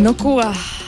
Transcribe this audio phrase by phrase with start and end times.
[0.00, 0.38] Nu, ko?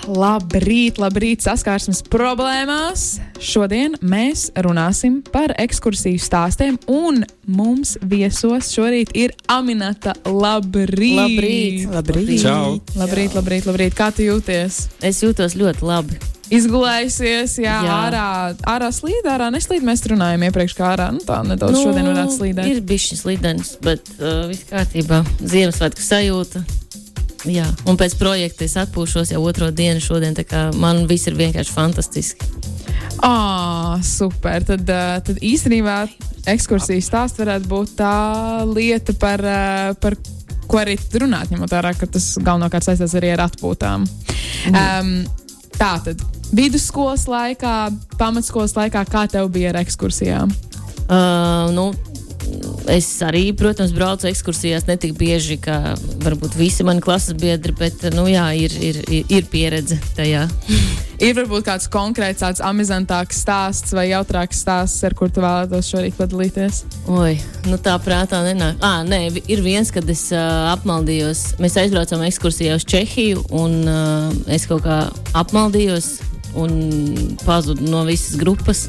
[0.08, 3.18] Labrīt, labrīt, saskarsmes problēmās.
[3.36, 10.16] Šodien mēs runāsim par ekskursiju stāstiem, un mums viesos šorīt ir Aminata.
[10.24, 11.20] Labrīt!
[11.20, 11.84] Labrīt!
[11.92, 12.32] Labrīt!
[12.40, 12.80] Čau!
[12.96, 13.96] Labrīt, labrīt, labrīt!
[13.98, 14.86] Kā tu jūties?
[15.04, 16.16] Es jūtos ļoti labi.
[16.52, 18.00] Izgulējusies, jā, jā.
[18.08, 18.26] Ārā,
[18.68, 19.84] ārā slīd, ārā neslīd.
[19.84, 22.68] Mēs runājām iepriekš, kā ārā nu, tā nedaudz nu, šodien varētu slīdēt.
[22.72, 25.20] Ir bijis šis lidens, bet uh, viss kārtībā.
[25.40, 26.64] Ziemassvētku sajūta.
[27.48, 31.34] Jā, un pēc projekta es atpūšos jau otro dienu šodien, tā kā man viss ir
[31.38, 32.50] vienkārši fantastiski.
[33.22, 34.62] Ah, super.
[34.66, 34.86] Tad,
[35.26, 36.04] tad īstenībā
[36.50, 38.14] ekskursijas stāsts varētu būt tā
[38.66, 39.42] lieta, par,
[40.02, 40.18] par
[40.70, 44.06] ko arī runāt, ņemot vērā, ka tas galvenokārt saistās arī ar atpūtām.
[44.70, 45.12] Um,
[45.74, 46.22] tā tad
[46.54, 47.76] vidusskolas laikā,
[48.20, 50.54] pamatskolas laikā, kā tev bija ar ekskursijām?
[51.02, 51.90] Uh, nu,
[52.92, 58.04] es arī, protams, braucu ekskursijās ne tik bieži, kā varbūt visi mani klases biedri, bet
[58.16, 60.48] nu, jā, ir, ir, ir, pieredze tajā.
[61.22, 66.16] Ir varbūt kāds konkrēts, tāds amizantāks stāsts vai jautrāks stāsts, ar kur tu vēlētos šorīt
[66.18, 66.80] padalīties.
[67.14, 67.36] Oi,
[67.70, 68.80] nu tā prātā nenāk.
[68.82, 71.44] Ah, nē, ir viens, kad es uh, apmaldījos.
[71.62, 74.98] Mēs aizbraucām ekskursijā uz Čehiju, un uh, es kaut kā
[75.38, 76.16] apmaldījos
[76.58, 76.74] un
[77.44, 78.88] pazudu no visas grupas.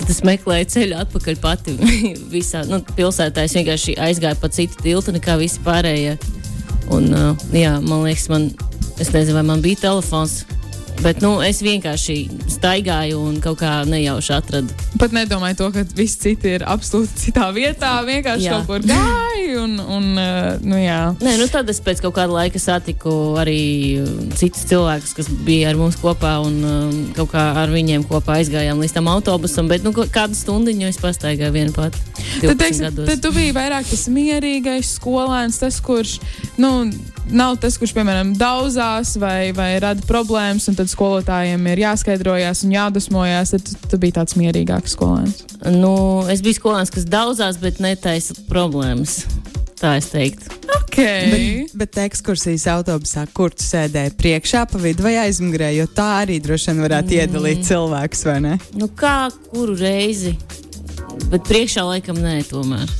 [0.00, 1.76] Tad es meklēju ceļu atpakaļ pati.
[2.34, 6.16] Visā nu, pilsētā es vienkārši aizgāju pa citu tiltu nekā visi pārējie.
[6.90, 8.48] Un, uh, jā, man liekas, man,
[8.98, 10.42] es nezinu, vai man bija telefons.
[11.00, 12.16] Bet nu, es vienkārši
[12.52, 14.74] staigāju un kaut kā nejauši atradu.
[15.00, 18.58] Pat nedomāju to, ka visi citi ir absolūti citā vietā, vienkārši Jā.
[18.58, 19.28] kaut kur gāja.
[19.62, 20.98] Un, un, uh, nu, jā.
[21.24, 23.62] Nē, nu tad es pēc kaut kāda laika satiku arī
[24.02, 28.36] uh, citus cilvēkus, kas bija ar mums kopā, un um, kaut kā ar viņiem kopā
[28.42, 29.70] aizgājām līdz tam autobusam.
[29.72, 32.04] Bet nu, kādu stundu es pastaigāju viena pati.
[32.44, 36.18] Tad, teiksim, tad tu biji vairāk tas mierīgais skolēns, tas, kurš
[36.60, 36.90] nu,
[37.34, 42.74] nav tas, kurš, piemēram, daudzās vai, vai rada problēmas, un tad skolotājiem ir jāskaidrojas un
[42.74, 43.54] jādusmojas.
[43.56, 45.44] Tad tu, biji tāds mierīgāks skolēns.
[45.74, 45.94] Nu,
[46.32, 49.22] es biju skolēns, kas daudzās, bet netaisa problēmas.
[49.80, 50.52] Tā es teiktu.
[50.76, 51.30] Okay.
[51.32, 56.36] Bet, bet ekskursijas autobusā, kur tu sēdēji priekšā, pa vidu vai aizmugurē, jo tā arī
[56.44, 57.22] droši vien varētu mm.
[57.22, 58.56] iedalīt cilvēkus, vai ne?
[58.76, 60.34] Nu, kā kuru reizi?
[61.30, 62.92] Bet priekšā laikam nē, tomēr.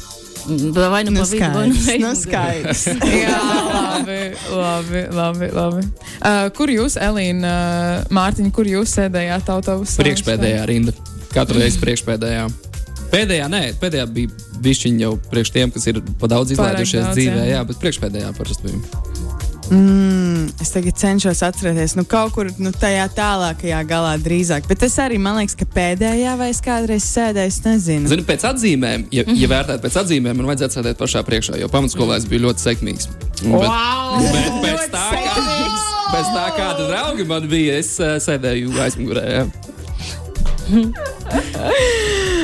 [0.46, 2.14] Vai nu Nu, pa vidu, vai nu skaidrs, nu, aizmugurē.
[2.20, 2.84] skaidrs.
[3.24, 4.20] Jā, labi,
[4.50, 5.50] labi, labi.
[5.54, 5.84] labi.
[6.20, 10.00] Uh, kur jūs, Elīna, uh, Mārtiņa, kur jūs sēdējāt autobusā?
[10.02, 10.96] Priekšpēdējā rinda.
[11.34, 12.48] Katru reizi priekšpēdējā.
[13.10, 17.56] Pēdējā, nē, pēdējā bija višķiņa jau priekš tiem, kas ir pa daudz izlaidušies dzīvē, jā.
[17.56, 19.29] jā, bet priekšpēdējā parasti bija.
[19.70, 24.66] Mm, es tagad cenšos atcerēties, nu, kaut kur nu, tajā tālākajā galā drīzāk.
[24.66, 28.10] Bet es arī, man liekas, ka pēdējā vai es kādreiz sēdēju, es nezinu.
[28.10, 32.18] Zinu, pēc atzīmēm, ja, ja vērtētu pēc atzīmēm, man vajadzētu sēdēt pašā priekšā, jo pamatskolā
[32.18, 33.06] es biju ļoti sekmīgs.
[33.14, 34.18] Bet, Wow!
[34.26, 35.34] bet pēc, tā, kā,
[36.10, 39.24] pēc tā, kāda draugi man bija, es uh, sēdēju aizmugurē.
[39.38, 39.44] jā.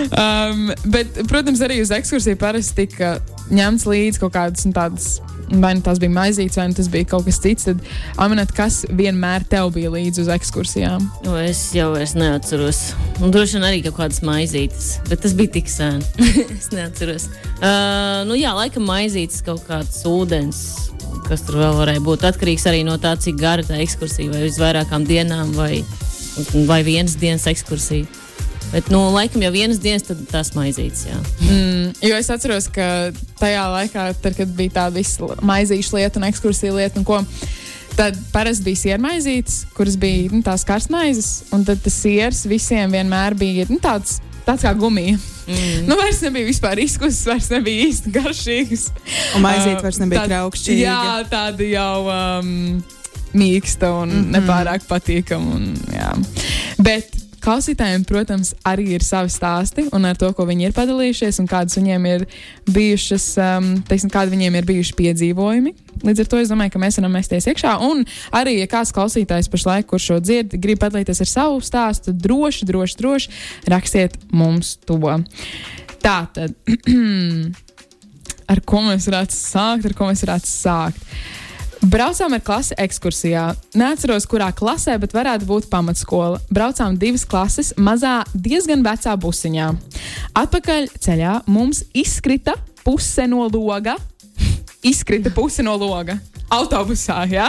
[0.06, 3.16] Um, bet, protams, arī uz ekskursiju parasti tika
[3.50, 5.16] ņemts līdzi kaut kādas nu, tādas.
[5.46, 7.68] Vai nu tas bija maizīts, vai nu tas bija kaut kas cits.
[7.68, 7.82] Tad,
[8.22, 11.06] Aminat, kas vienmēr tev bija līdzi uz ekskursijām?
[11.22, 12.80] Nu, es jau vairs neatceros.
[13.22, 16.02] Un droši vien arī kaut kādas maizītes, bet tas bija tik sen.
[16.58, 17.28] es neatceros.
[17.60, 20.64] Uh, nu, jā, laikam maizītes, kaut kāds ūdens,
[21.30, 22.26] kas tur vēl varēja būt.
[22.26, 25.84] Atkarīgs arī no tā, cik gara tā ekskursija, vai uz vairākām dienām, vai,
[26.66, 28.25] vai vienas dienas ekskursija.
[28.76, 31.06] Bet, nu, laikam jau vienas dienas, tad tās maizītes.
[31.08, 31.16] Jā.
[31.46, 33.08] Mm, jo es atceros, ka
[33.40, 37.22] tajā laikā, tad, kad bija tā visa maizīšu lieta un ekskursija lieta, un ko,
[37.96, 43.38] tad parasti bija siermaizītes, kuras bija nu, tās karstmaizes, un tad tas siers visiem vienmēr
[43.40, 44.18] bija nu, tāds.
[44.44, 45.16] Tāds kā gumija.
[45.48, 45.88] Mm.
[45.88, 48.84] Nu, vairs nebija vispār izkusis, vairs nebija īsti garšīgs.
[49.34, 50.84] Un maizīt vairs nebija Tād- traukšķīga.
[50.84, 52.52] Jā, tāda jau um,
[53.32, 54.36] mīksta un mm -hmm.
[54.36, 55.56] nepārāk patīkama.
[55.56, 56.12] un, jā.
[56.78, 61.48] Bet klausītājiem, protams, arī ir savi stāsti un ar to, ko viņi ir padalījušies un
[61.50, 62.24] kādas viņiem ir
[62.74, 65.74] bijušas, um, teiksim, kādi viņiem ir bijuši piedzīvojumi.
[66.04, 67.76] Līdz ar to es domāju, ka mēs varam mesties iekšā.
[67.86, 68.02] Un
[68.34, 72.98] arī, ja kāds klausītājs pašlaik, kurš šo dzird, grib padalīties ar savu stāstu, droši, droši,
[73.00, 73.32] droši
[73.72, 74.98] rakstiet mums to.
[76.02, 76.54] Tā tad,
[78.52, 81.10] ar ko mēs varētu sākt, ar ko mēs varētu sākt.
[81.84, 83.50] Braucām ar klasi ekskursijā.
[83.76, 86.40] Neatceros, kurā klasē, bet varētu būt pamatskola.
[86.48, 89.68] Braucām divas klases, mazā, diezgan vecā busiņā.
[90.40, 93.98] Atpakaļ ceļā mums izkrita puse no loga.
[94.90, 96.16] Izkrita puse no loga.
[96.52, 97.18] Autobusā.
[97.30, 97.48] Ja?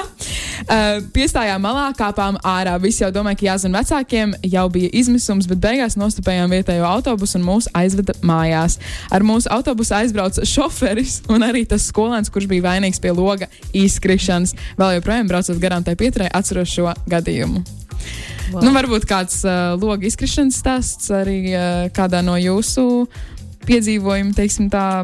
[0.66, 2.76] Uh, piestājām malā, kāpām ārā.
[2.82, 7.48] Visi jau domāja, ka jāzina vecākiem, jau bija izmisums, bet beigās nostupējām vietējo autobusu un
[7.48, 8.80] mūs aizveda mājās.
[9.14, 14.56] Ar mūsu autobusu aizbrauca šoferis un arī tas skolēns, kurš bija vainīgs pie loga izkrišanas.
[14.80, 17.64] Vēl joprojām braucot garām tai pieturē, atceros šo gadījumu.
[18.54, 18.62] Wow.
[18.64, 23.08] Nu, varbūt kāds uh, loga izkrišanas stāsts arī uh, kādā no jūsu
[23.68, 25.04] piedzīvojumiem, teiksim, tā.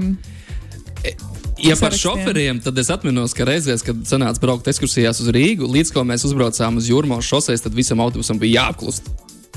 [1.64, 5.94] Ja par šoferiem, tad es atceros, ka reizēs, kad sanāca braukt ekskursijās uz Rīgu, līdz
[5.96, 9.08] ko mēs uzbraucām uz Jurmālas šoseis, tad visam autobusam bija jāklust.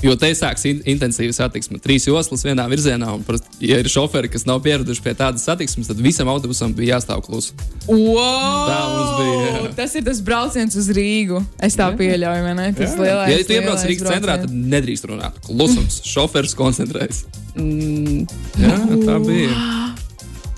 [0.04, 1.78] Jo te sāksies in intensīva satiksme.
[1.80, 5.88] Trīs joslas vienā virzienā, un, parast, ja ir šoferi, kas nav pieraduši pie tādas satiksmes,
[5.88, 7.56] tad visam autobusam bija jāstāv klusi.
[7.88, 8.68] Wow!
[8.68, 9.40] Tā mums bija.
[9.46, 9.72] Jā.
[9.80, 11.40] Tas ir tas brauciens uz Rīgu.
[11.64, 11.98] Es tā jā.
[12.02, 12.70] pieļauju, ne?
[12.76, 13.32] Tas ir lielais.
[13.32, 15.40] Ja tu iebrauc Rīgas centrā, tad nedrīkst runāt.
[15.48, 17.24] Klusums, šoferis koncentrējas.
[17.56, 18.26] Mm.
[18.60, 19.94] Jā, tā bija.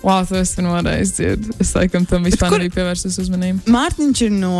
[0.08, 0.18] Wow.
[0.18, 1.46] Wow, tas ir noreiz dzird.
[1.60, 3.68] Es laikam tam vispār nebiju pievērsis uzmanību.
[3.68, 4.54] Mārtiņš ir no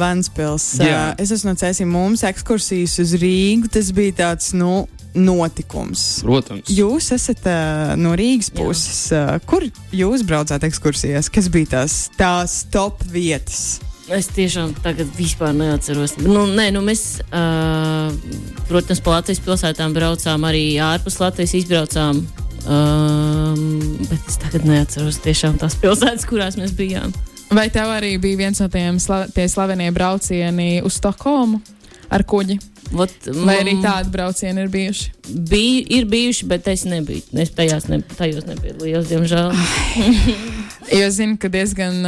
[0.00, 0.66] Vanspils.
[0.82, 1.12] Jā.
[1.22, 1.90] Es esmu no Cēsīm.
[1.94, 3.70] Mums ekskursijas uz Rīgu.
[3.72, 6.04] Tas bija tāds, nu, notikums.
[6.26, 6.72] Protams.
[6.74, 9.04] Jūs esat uh, no Rīgas puses.
[9.14, 11.30] Uh, kur jūs braucāt ekskursijās?
[11.30, 13.78] Kas bija tās, tās top vietas?
[14.10, 16.16] Es tiešām tagad vispār neatceros.
[16.24, 18.10] Nu, nē, nu mēs, uh,
[18.70, 22.24] protams, pa Latvijas pilsētām braucām, arī ārpus Latvijas izbraucām.
[22.66, 27.14] Um, bet es tagad neatceros tiešām tās pilsētas, kurās mēs bijām.
[27.54, 31.62] Vai tev arī bija viens no tiem sla slavenie braucieni uz Stokholmu
[32.12, 32.58] ar kuģi?
[32.96, 33.12] Ot,
[33.44, 35.10] Vai arī tādi braucieni ir bijuši?
[35.50, 37.20] Bija, ir bijuši, bet es nebiju.
[37.36, 39.52] Es tajās ne, tajos nepiedalījos, diemžēl.
[40.96, 42.00] jo es zinu, ka diezgan,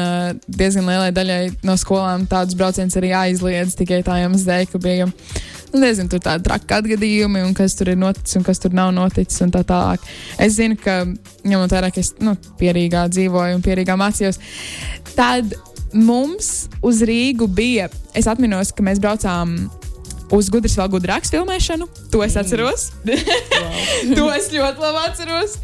[0.49, 5.11] diezgan lielai daļai no skolām tādus braucienus arī aizliedz tikai tā iemesla dēļ, ka bija
[5.77, 9.41] nezinu, tur tādi traki gadījumi, un kas tur ir noticis un kas tur nav noticis,
[9.45, 10.05] un tā tālāk.
[10.41, 11.03] Es zinu, ka
[11.47, 14.41] ņemot vērā, ka es nu, pierīgā dzīvoju un pierīgā mācījos,
[15.17, 15.55] tad
[15.93, 19.57] mums uz Rīgu bija, es atminos, ka mēs braucām
[20.35, 21.89] uz gudras vēl gudrāks filmēšanu.
[22.13, 22.91] To es atceros.
[23.05, 24.15] Mm.
[24.19, 25.57] to es ļoti labi atceros.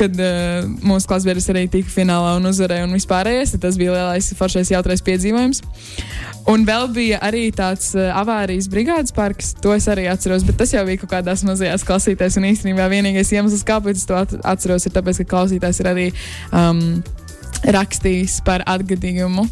[0.00, 4.30] Kad uh, mūsu klases biedrs arī tika finālā un uzvarēja un vispārējais, tas bija lielais,
[4.38, 5.60] foršais, jautrais piedzīvojums.
[6.48, 10.72] Un vēl bija arī tāds uh, avārijas brigādes parks, to es arī atceros, bet tas
[10.72, 12.40] jau bija kaut kādās mazajās klasītēs.
[12.40, 16.06] Un īstenībā vienīgais iemesls, kāpēc to atceros, ir tas, ka klausītājs ir arī
[16.56, 17.02] um,
[17.76, 19.44] rakstījis par atgadījumu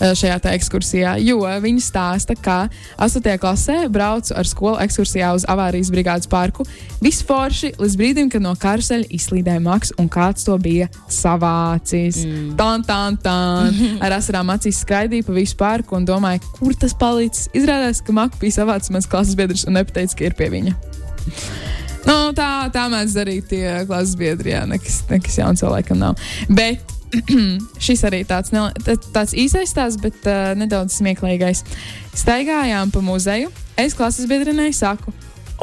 [0.00, 2.68] šajā ekskursijā, jo viņi stāsta, ka
[2.98, 3.38] 8.
[3.40, 6.66] klasē braucu ar skolu ekskursijā uz avārijas brigādes parku.
[7.04, 12.24] Viss forši līdz brīdim, kad no karuseļa izslīdēja maks un kāds to bija savācis.
[12.24, 12.54] Mm.
[12.58, 13.78] Tan, tan, tan.
[14.04, 17.48] Ar asarām acīs skraidīja pa visu parku un domāja, kur tas palicis.
[17.54, 20.74] Izrādās, ka maks bija savācis mans klases biedrs un nepateica, ka ir pie viņa.
[22.04, 24.52] Nu, tā tā mēdz darīt tie klases biedri.
[24.52, 26.20] Jā, nekas, nekas jauns vēl laikam nav.
[26.52, 26.93] Bet
[27.86, 28.66] šis arī tāds, ne,
[29.14, 31.64] tāds īsais stāsts, bet uh, nedaudz smieklīgais.
[32.14, 33.52] Staigājām pa muzeju.
[33.80, 35.12] Es klases biedrenei saku,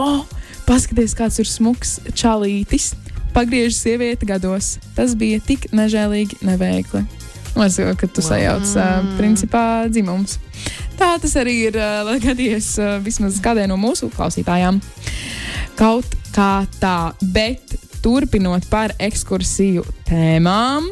[0.01, 0.25] oh,
[0.67, 2.91] paskaties, kāds ir smuks čalītis.
[3.31, 4.75] Pagriež sievieti gados.
[4.97, 7.05] Tas bija tik nežēlīgi neveikli.
[7.51, 10.37] Es domāju, ka tu sajauc uh, principā dzimums.
[10.99, 14.79] Tā tas arī ir uh, gadījies uh, vismaz kādai no mūsu klausītājām.
[15.79, 20.87] Kaut kā tā, bet turpinot par ekskursiju tēmām,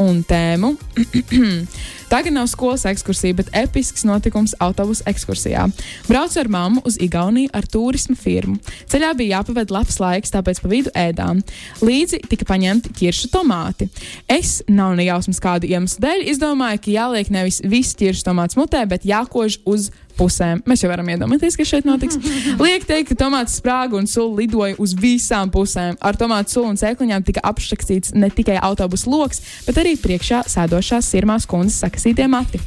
[0.00, 0.74] un tēmu.
[2.10, 5.68] Tagad nav skolas ekskursija, bet episks notikums autobusu ekskursijā.
[6.08, 8.56] Braucu ar mammu uz Igauniju ar turismu firmu.
[8.90, 11.44] Ceļā bija jāpavada labs laiks, tāpēc pa vidu ēdām.
[11.86, 13.86] Līdzi tika paņemti ķiršu tomāti.
[14.26, 18.82] Es nav ne jausmas kādu iemeslu dēļ izdomāju, ka jāliek nevis viss ķiršu tomāts mutē,
[18.90, 20.62] bet jākož uz pusēm.
[20.68, 22.18] Mēs jau varam iedomāties, kas šeit notiks.
[22.64, 25.98] Liek teikt, ka tomāts sprāga un sula lidoja uz visām pusēm.
[26.04, 31.10] Ar tomātu sulu un sēkliņām tika apšakstīts ne tikai autobusu lokus, bet arī priekšā sēdošās
[31.14, 32.60] sirmās kundzes sakasītie mati.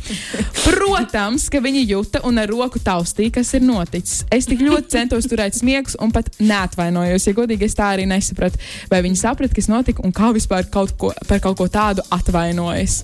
[0.63, 4.23] Protams, ka viņi juta un ar roku taustīja, kas ir noticis.
[4.31, 7.27] Es tik ļoti centos turēt smieklus un pat neatvainojos.
[7.27, 8.59] Ja godīgi, es tā arī nesapratu,
[8.91, 13.03] vai viņi saprata, kas notika un kā vispār kaut ko, par kaut ko tādu atvainojas.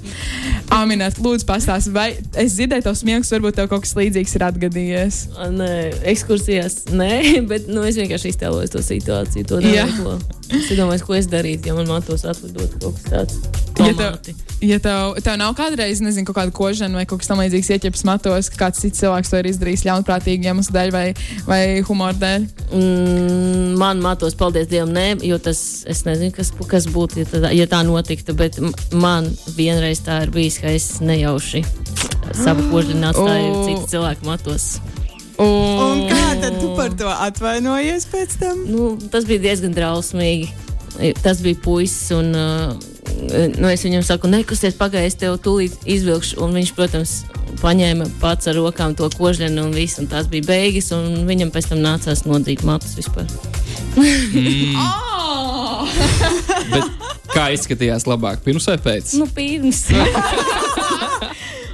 [0.75, 5.21] Aminēt, lūdzu, pastāsti, vai es dzirdēju tos smieklus, varbūt tev kaut kas līdzīgs ir atgadījies?
[5.55, 5.71] Nē,
[6.13, 7.13] ekskursijās nē,
[7.51, 9.49] bet nu, es vienkārši iztēlojos to situāciju.
[9.49, 9.63] To
[10.53, 13.58] es domāju, ko es darītu, ja man matos atlidot kaut kas tāds.
[13.79, 14.33] Tomāti.
[14.35, 17.71] Ja tev, ja tev, tev nav kādreiz, nezinu, kaut kāda kožana vai kaut kas tamlīdzīgs
[17.75, 21.05] ieķeps matos, ka kāds cits cilvēks to ir izdarījis ļaunprātīgi iemeslu dēļ vai,
[21.47, 22.47] vai humora dēļ?
[22.69, 27.53] Mm, man matos, paldies Dievam, nē, jo tas, es nezinu, kas, kas būtu, ja tā,
[27.55, 28.59] ja tā notiktu, bet
[28.91, 31.63] man vienreiz tā ir bijis, ka es nejauši
[32.35, 33.65] savu kožu atstāju oh.
[33.67, 34.71] citu cilvēku matos.
[35.39, 38.65] Un, un kā tad tu par to atvainojies pēc tam?
[38.67, 40.49] Nu, tas bija diezgan drausmīgi.
[41.23, 42.73] Tas bija puisis, un uh,
[43.57, 46.39] nu, es viņam saku, nekusties, pagaidi, es tev tūlīt izvilkšu.
[46.43, 47.15] Un viņš, protams,
[47.61, 51.71] paņēma pats ar rokām to kožļenu un viss, un tās bija beigas, un viņam pēc
[51.73, 53.27] tam nācās nodzīt matus vispār.
[54.79, 55.87] Oh!
[56.73, 59.15] Bet kā izskatījās labāk, pirms vai pēc?
[59.19, 59.87] Nu, pirms.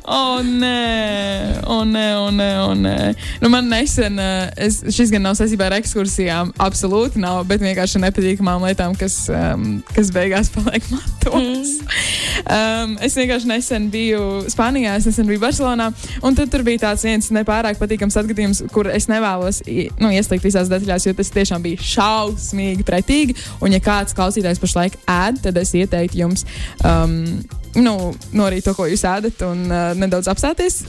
[0.06, 2.98] O, nē, o, nē, o, nē, o, nē.
[3.42, 8.04] Nu, man nesen, eh, es, šis gan nav saistībā ar ekskursijām, absolūti nav, bet vienkārši
[8.04, 11.74] nepatīkamām lietām, kas, um, kas beigās paliek matos.
[11.82, 12.06] Mm.
[12.46, 15.90] Um, es vienkārši nesen biju Spānijā, es nesen biju Barcelonā,
[16.22, 20.70] un tad tur bija tāds viens nepārāk patīkams atgadījums, kur es nevēlos nu, ieslīgt visās
[20.70, 23.40] detaļās, jo tas tiešām bija šausmīgi pretīgi.
[23.58, 26.46] Un, ja kāds klausītājs pašlaik ēd, tad es ieteiktu jums.
[26.86, 27.42] Um,
[27.82, 27.96] nu,
[28.36, 30.84] norīt to, ko jūs ēdat, un uh, nedaudz apstāties.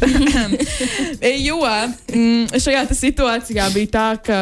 [1.48, 4.38] jo mm, šajā situācijā bija tā, ka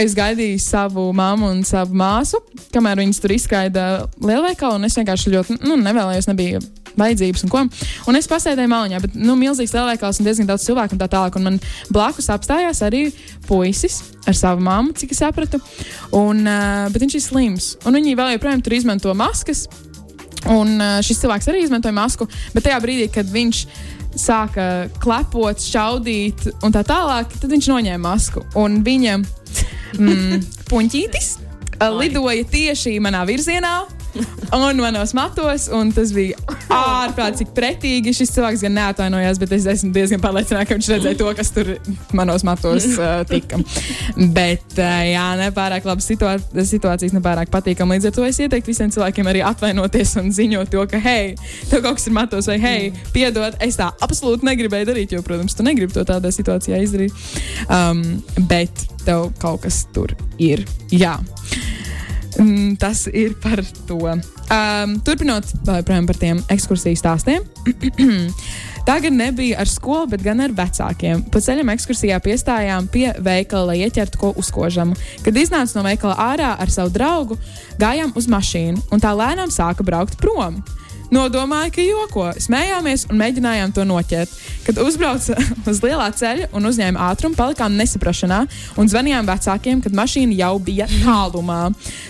[0.00, 2.42] es gaidīju savu mammu un savu māsu,
[2.74, 3.86] kamēr viņas tur izskaida
[4.22, 6.64] lielveikalu, un es vienkārši ļoti nu, nevēlējos, nebija
[6.96, 7.62] vajadzības un ko.
[8.08, 11.36] Un es pasēdēju maliņā, bet nu, milzīgs lielveikals un diezgan daudz cilvēku un tā tālāk.
[11.38, 11.58] Un man
[11.92, 13.06] blakus apstājās arī
[13.46, 15.60] puisis ar savu mammu, cik es sapratu.
[16.16, 19.66] Un, uh, bet viņš ir slims, un viņi vēl joprojām tur izmanto maskas.
[20.52, 23.62] Un uh, šis cilvēks arī izmantoja masku, bet tajā brīdī, kad viņš
[24.16, 28.44] sāka klepot, šaudīt un tā tālāk, tad viņš noņēma masku.
[28.58, 31.34] Un viņa mm, puņķītis
[31.80, 33.76] lidoja tieši manā virzienā.
[34.56, 36.38] Un manos matos, un tas bija
[36.72, 38.14] ārprātīgi pretīgi.
[38.16, 41.72] Šis cilvēks gan neatvainojās, bet es esmu diezgan pārliecināta, ka viņš redzēja to, kas tur
[42.16, 43.60] manos matos uh, tika.
[44.16, 47.98] Bet, uh, jā, nepārāk labas situā situācijas, nepārāk patīkami.
[47.98, 51.34] Līdz ar to es ieteiktu visiem cilvēkiem arī atvainoties un ziņot to, ka, hei,
[51.70, 55.58] tev kaut kas ir matos, vai hei, piedod, es tā absolūti negribēju darīt, jo, protams,
[55.58, 57.26] tu negribi to tādā situācijā izdarīt.
[57.68, 58.04] Um,
[58.48, 60.64] bet tev kaut kas tur ir.
[60.94, 61.18] Jā.
[62.36, 64.00] Mm, tas ir par to.
[64.46, 67.46] Um, turpinot joprojām par tiem ekskursiju stāstiem.
[68.86, 71.24] Tā gan nebija ar skolu, bet gan ar vecākiem.
[71.32, 74.94] Pa ceļam ekskursijā piestājām pie veikala, lai ieķertu ko uzkožamu.
[75.26, 77.38] Kad iznāca no veikala ārā ar savu draugu,
[77.80, 80.60] gājām uz mašīnu, un tā lēnām sāka braukt prom.
[81.12, 82.24] Nodomāju, ka joko.
[82.42, 84.32] Smējāmies un mēģinājām to noķert.
[84.66, 85.36] Kad uzbrauca
[85.70, 88.42] uz lielā ceļa un uzņēma ātrumu, palikām nesaprašanā
[88.80, 91.62] un zvanījām vecākiem, kad mašīna jau bija tālumā.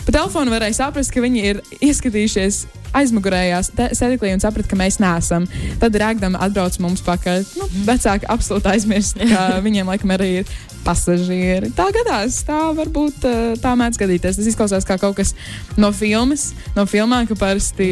[0.06, 2.64] Pa telefonu varēja saprast, ka viņi ir ieskatījušies
[2.96, 3.60] aizmugurējā
[3.96, 5.44] sēdeklī un saprata, ka mēs neesam.
[5.82, 7.44] Tad rēkdama atbrauc mums pakaļ.
[7.60, 11.72] Nu, vecāki absolūti aizmirst, ka viņiem laikam arī ir pasažieri.
[11.76, 14.38] Tā gadās, tā varbūt eh, tā mēdz gadīties.
[14.38, 15.34] Tas izklausās kā kaut kas
[15.80, 17.90] no filmas, no filmām, ka parasti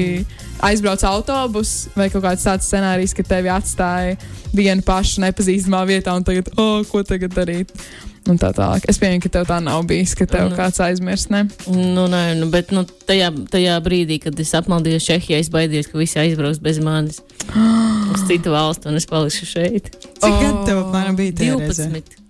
[0.65, 4.17] aizbrauc autobus vai kaut kāds tāds scenārijs, ka tevi atstāja
[4.55, 7.75] vienu pašu nepazīstamā vietā un tagad, oh, ko tagad darīt?
[8.25, 8.87] Un tā tālāk.
[8.89, 10.57] Es pieņemu, ka tev tā nav bijis, ka tev Nu.
[10.57, 11.29] kāds aizmirst.
[11.29, 11.43] Ne?
[11.69, 16.01] Nu, nē, nu, bet nu, tajā, tajā brīdī, kad es apmaldījos Čehijā, es baidījos, ka
[16.01, 17.21] visi aizbrauks bez manis
[18.15, 19.93] uz citu valstu, un es palikšu šeit.
[19.93, 21.37] Cik Oh, gadi tev apmēram bija?
[21.43, 21.91] tajā reizē?
[21.93, 22.17] 12.
[22.17, 22.24] Kaut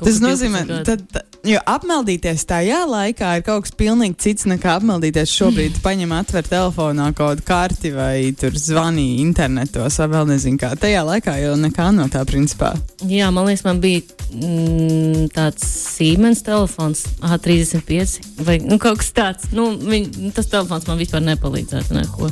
[0.00, 0.84] Tas nozīmē, 12 gadi.
[0.88, 5.80] tad, tad, jo apmeldīties tajā laikā ir kaut kas pilnīgi cits nekā apmeldīties šobrīd.
[5.84, 10.74] Paņem, atver telefonā kaut kādu karti vai tur zvanīja internetos vai vēl nezinu kā.
[10.80, 12.74] Tajā laikā jau nekā no tā principā.
[13.08, 15.64] Jā, man liekas, man bija mm, tāds
[15.96, 19.50] Siemens telefons, A35 vai nu, kaut kas tāds.
[19.56, 22.30] Nu, viņ, tas telefons man vispār nepalīdzētu neko.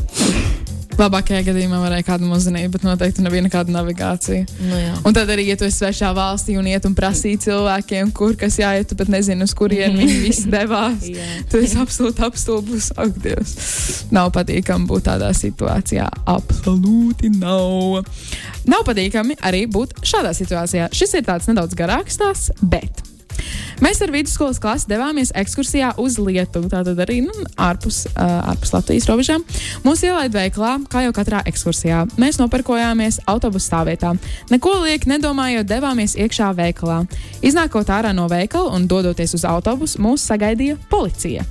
[0.95, 4.45] Labākajā gadījumā varēja kādu uzzināt, bet noteikti nebija nekāda navigācija.
[4.63, 4.93] Nu, jā.
[5.03, 8.61] Un tad arī, ja tu esi svešā valstī un iet un prasīji cilvēkiem, kur kas
[8.61, 11.09] jāiet, tu pat nezini, uz kurien viņi visi devās.
[11.51, 12.93] Tu esi absolūti apstulbus.
[13.01, 13.55] Ak, Dievs.
[14.15, 16.07] Nav patīkami būt tādā situācijā.
[16.31, 18.05] Absolūti nav.
[18.71, 20.93] Nav patīkami arī būt šādā situācijā.
[20.95, 23.14] Šis ir tāds nedaudz garāks stāsts, bet.
[23.85, 26.71] Mēs ar vidusskolas klasi devāmies ekskursijā uz Lietuvu.
[26.73, 29.45] Tātad arī nu, ārpus, uh, ārpus Latvijas robežām.
[29.87, 32.05] Mūs ielaida veiklā, kā jau katrā ekskursijā.
[32.21, 34.15] Mēs nopirkojāmies autobusu stāvvietā.
[34.53, 37.03] Neko lieki nedomājot, devāmies iekšā veikalā.
[37.45, 41.45] Iznākot ārā no veikala un dodoties uz autobusu, mūs sagaidīja policija.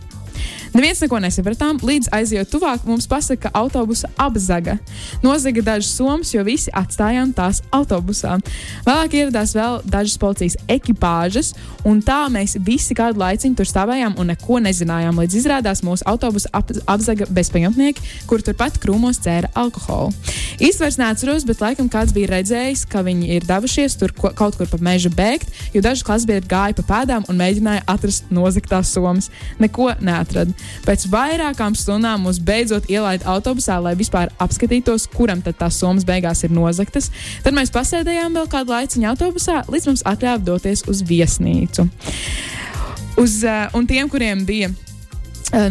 [0.74, 4.80] Neviens neko nesapratām, līdz aizjot tuvāk, mums pasaka, ka autobusa apzaga.
[5.22, 8.40] Nozaga dažas somas, jo visi atstājām tās autobusā.
[8.88, 11.52] Vēlāk ieradās vēl dažas policijas ekipāžas,
[11.86, 16.50] un tā mēs visi kādu laiciņu tur stāvējām un neko nezinājām, līdz izrādās mūsu autobusa
[16.58, 20.10] ap apzaga bezpajumtnieki, kur turpat krūmos dzēra alkoholu.
[20.58, 24.58] Īsti vairs neatceros, bet laikam kāds bija redzējis, ka viņi ir devušies tur ko, kaut
[24.58, 29.30] kur pa mežu bēgt, jo daži klasbiedri gāja pa pēdām un mēģināja atrast nozagtās somas.
[29.62, 30.63] Neko neatrada.
[30.88, 36.44] Pēc vairākām stundām mūs beidzot ielaida autobusā, lai vispār apskatītos, kuram tad tās somas beigās
[36.44, 37.12] ir nozagtas.
[37.44, 41.88] Tad mēs pasēdējām vēl kādu laiciņu autobusā, līdz mums atļāva doties uz viesnīcu.
[43.22, 44.72] Uz, uh, un tiem, kuriem bija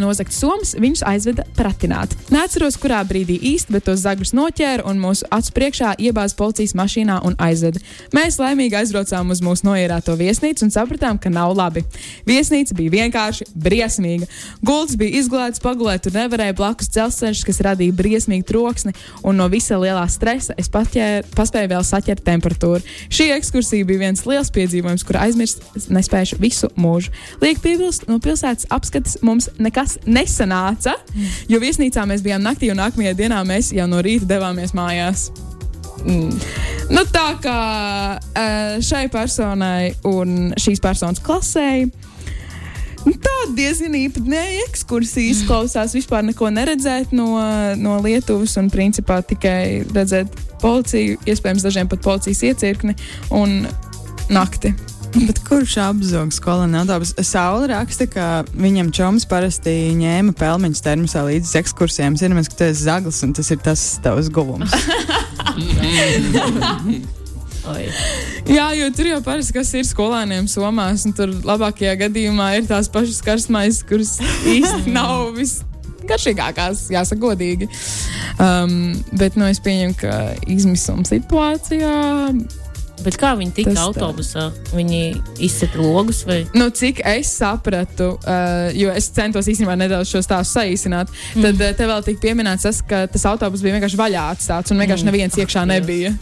[0.01, 2.13] nozagts somas, viņus aizveda pratināt.
[2.33, 7.19] Neatceros, kurā brīdī īsti, bet tos zagus noķēra un mūsu acu priekšā iebāza policijas mašīnā
[7.27, 7.81] un aizveda.
[8.15, 11.83] Mēs laimīgi aizbraucām uz mūsu noierēto viesnīcu un sapratām, ka nav labi.
[12.27, 14.29] Viesnīca bija vienkārši briesmīga.
[14.65, 19.77] Gults bija izglābts, pagulēt tur nevarēja blakus dzelzceļš, kas radīja briesmīgu troksni, un no visa
[19.81, 22.83] lielā stresa es paķēru, paspēju vēl saķert temperatūru.
[23.13, 25.63] Šī ekskursija bija viens liels piedzīvojums, kur aizmirst
[25.93, 27.13] nespējuši visu mūžu.
[27.43, 30.93] Liek piebilst, no pilsētas apskates mums nekā nekas nesanāca,
[31.49, 35.31] jo viesnīcā mēs bijām naktī un nākamajā dienā mēs jau no rīta devāmies mājās.
[36.03, 36.37] Mm.
[36.91, 38.19] Nu, tā kā
[38.83, 41.89] šai personai un šīs personas klasēji.
[43.03, 45.33] Nu, tā diezgan īpatnēja ekskursija.
[45.33, 47.35] Izklausās vispār neko neredzēt no,
[47.75, 52.95] no Lietuvas un principā tikai redzēt policiju, iespējams, dažiem pat policijas iecirkni
[53.35, 53.63] un
[54.31, 54.71] nakti.
[55.13, 57.13] Bet kurš apzogs skolēnā autobus?
[57.27, 58.27] Saula raksta, ka
[58.57, 62.17] viņam čoms parasti ņēma pelmeņus termosā līdz ekskursijām.
[62.17, 64.73] Zināms, ka tu esi zaglis un tas ir tas tavs guvums.
[68.49, 72.89] Jā, jo tur jau parasti kas ir skolēniem somās, un tur labākajā gadījumā ir tās
[72.91, 74.17] pašas karstmaizes, kuras
[74.49, 75.61] īsti nav viss
[76.09, 77.69] garšīgākās, jāsaka, godīgi.
[78.41, 80.17] Um, bet nu, es pieņemu, ka
[80.51, 81.95] izmisuma situācijā
[83.01, 84.45] Bet kā viņi tika Tas autobusā?
[84.53, 84.75] Tā.
[84.77, 84.99] Viņi
[85.41, 86.43] izsita logus vai?
[86.53, 91.47] Nu, cik es sapratu, uh, jo es centos īstenībā nedaudz šo stāstu saīsināt, mm.
[91.47, 94.83] tad uh, te vēl tika pieminēts tas, ka tas autobus bija vienkārši vaļā atstāts un
[94.83, 95.11] vienkārši mm.
[95.11, 96.13] neviens iekšā nebija.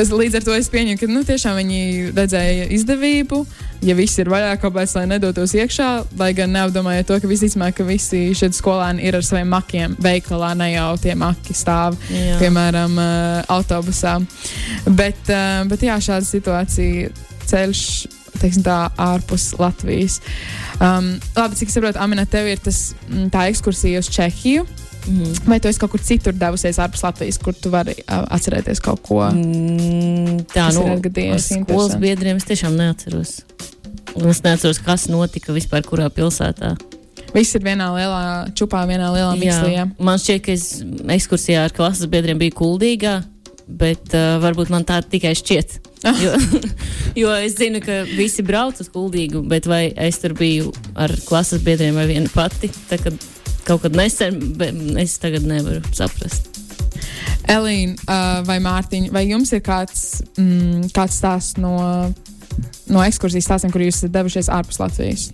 [0.00, 1.82] Es, līdz ar to es pieņemu, ka nu, tiešām viņi
[2.16, 3.44] redzēja izdevību.
[3.84, 7.86] Ja viss ir vaļā, kāpēc lai nedotos iekšā, lai gan neapdomājot to, ka visticamāk, ka
[7.86, 12.38] visi šie skolēni ir ar saviem makiem veikalā, ne jau tie maki stāv, jā.
[12.40, 14.16] piemēram, uh, autobusā.
[14.88, 17.12] Bet, uh, bet jā, šāda situācija
[17.46, 17.82] ceļš
[18.40, 20.20] teiksim, tā, ārpus Latvijas.
[20.76, 24.66] Um, labi, cik saprotu, Amina, tev ir tas, mm, tā ekskursija uz Čehiju.
[25.06, 25.36] Mm.
[25.46, 29.02] Vai tu esi kaut kur citur devusies ārpus Latvijas, kur tu vari uh, atcerēties kaut
[29.06, 30.82] ko mm, tādu?
[30.82, 33.38] No skolas biedriem es tiešām neatceros.
[34.16, 36.74] Un es neatceros, kas notika vispār kurā pilsētā.
[37.34, 38.20] Viss ir vienā lielā
[38.56, 39.78] čupā, vienā lielā mikslī.
[40.02, 40.68] Man šķiet, ka es
[41.18, 43.18] ekskursijā ar klases biedriem biju kuldīgā
[43.66, 45.78] bet uh, varbūt man tā tikai šķiet.
[46.24, 46.34] jo,
[47.22, 51.64] jo es zinu, ka visi brauc uz kuldīgu, bet vai es tur biju ar klases
[51.66, 53.00] biedriem vai viena pati, tā,
[53.66, 56.52] kaut kad nesen, bet es tagad nevaru saprast.
[57.50, 61.76] Elīna uh, vai Mārtiņa, vai jums ir kāds, mm, kāds stāsts no,
[62.90, 65.28] no ekskursijas stāstiem, kur jūs esat devušies ārpus Latvijas?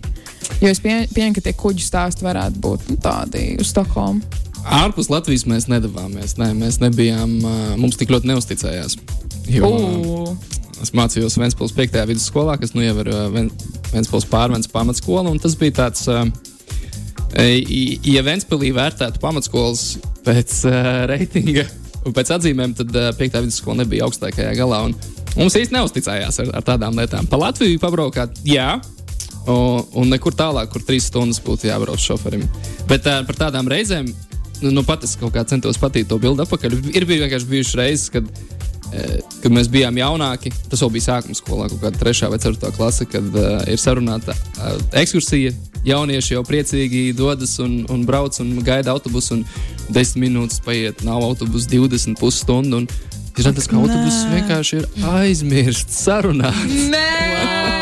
[0.61, 4.21] Jo es pieņemu, pie, ka tie kuģu stāsti varētu būt nu, tādi uz Stokholmu.
[4.63, 6.37] Ārpus Latvijas mēs nedavāmies.
[6.39, 7.33] Nē, mēs nebijām,
[7.79, 8.95] mums tik ļoti neusticējās.
[9.51, 10.53] Jo, uh.
[10.83, 11.99] Es mācījos Vēnspils 5.
[12.09, 13.09] vidusskolā, kas nu jau ir
[13.93, 15.31] Vēnspils pārvērts pamatskola.
[15.43, 16.07] Tas bija tāds,
[17.33, 19.85] ja Vēnspilī vērtētu pamatskolas
[20.25, 20.59] pēc
[21.09, 21.65] reitinga
[22.03, 23.39] un pēc atzīmēm, tad 5.
[23.45, 24.83] vidusskola nebija augstākajā galā.
[25.33, 27.29] Mums īsti neusticējās ar, ar tādām lietām.
[27.31, 28.75] Pa Latviju pabraukāt, jā.
[29.49, 32.45] Un, un nekur tālāk, kur trīs stundas būtu jābrauc šoferim.
[32.87, 34.07] Bet uh, par tādām reizēm
[34.63, 36.77] nu, nu pat es kaut kā centos patīt to bildi atpakaļ.
[36.95, 38.29] Ir bija vienkārši bijušas reizes, kad,
[38.93, 40.53] e, kad mēs bijām jaunāki.
[40.71, 44.35] Tas jau bija sākuma skolā, kaut kāda trešā vai ceturtā klase, kad uh, ir sarunāta
[44.35, 45.51] uh, ekskursija.
[45.87, 49.45] Jaunieši jau priecīgi dodas un, un brauc un gaida autobusu, un
[49.89, 52.85] desmit minūtes paiet, nav autobusu 20 pusstundu.
[53.33, 56.05] Ir tas, ka autobuss vienkārši ir aizmirsts!
[56.07, 57.73] Wow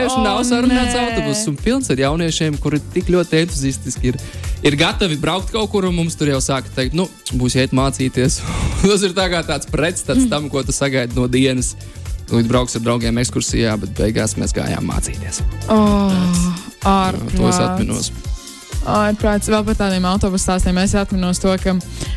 [0.00, 1.02] vienkārši nav sarunāts nē.
[1.04, 1.46] autobuss.
[1.50, 4.18] Un pilns ar jauniešiem, kuri tik ļoti entuziastiski ir,
[4.66, 8.40] ir gatavi braukt kaut kur, un mums tur jau sāka teikt, nu, būs iet mācīties.
[8.82, 11.74] Tas ir tā tāds pretstats tam, ko tu sagaidi no dienas.
[12.30, 15.42] Līdz brauks ar draugiem ekskursijā, bet beigās mēs gājām mācīties.
[15.66, 17.36] Oh, ārprāts.
[17.36, 18.12] To es atminos.
[18.88, 20.78] Ārprāts vēl par tādiem autobusu stāstiem.
[20.80, 21.74] Es atminos to, ka,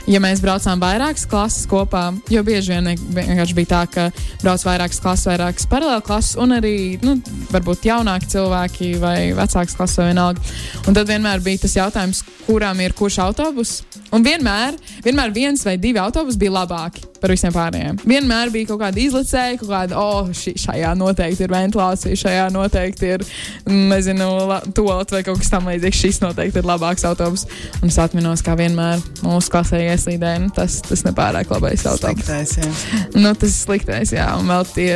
[0.08, 4.06] ja mēs braucām vairākas klases kopā, jo bieži vien vienkārši bija tā, ka
[4.43, 7.17] brauc vairākas klases, vairākas paralēlas klases, un arī, nu,
[7.52, 10.54] varbūt jaunāki cilvēki vai vecākas klases vai vienalga.
[10.88, 13.82] Un tad vienmēr bija tas jautājums, kurām ir kurš autobus.
[14.13, 18.02] Un vienmēr, vienmēr viens vai divi autobusi bija labāki par visiem pārējiem.
[18.04, 23.12] Vienmēr bija kaut kāda izlicēja, kaut kāda, oh, šī, šajā noteikti ir ventilācija, šajā noteikti
[23.15, 23.23] ir,
[23.71, 24.28] nezinu,
[24.76, 26.02] toalet vai kaut kas tamlīdzīgs.
[26.04, 27.45] Šis noteikti ir labāks autobus.
[27.81, 32.25] Un es atminos, kā vienmēr mūsu klasē ieslīdēja, nu, tas, tas nepārāk labais autobus.
[32.27, 33.03] Sliktais, jā.
[33.17, 34.29] Nu, tas ir sliktais, jā.
[34.39, 34.89] Un vēl tie,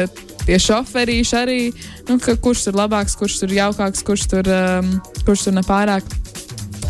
[0.46, 1.60] tie šoferīši arī,
[2.10, 6.17] nu, ka, kurš tur labāks, kurš tur jaukāks, kurš tur, um, kurš tur nepārāk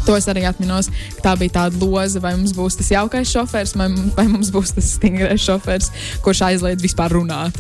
[0.08, 3.74] To es arī atminos, ka tā bija tāda loza, vai mums būs tas jaukais šofērs,
[3.76, 5.92] vai, vai mums būs tas stingrais šofērs,
[6.24, 7.60] kurš aizliedz vispār runāt.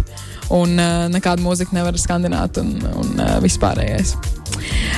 [0.55, 4.15] Un uh, nekādu mūziku nevar skandināt un, un uh, vispārējais.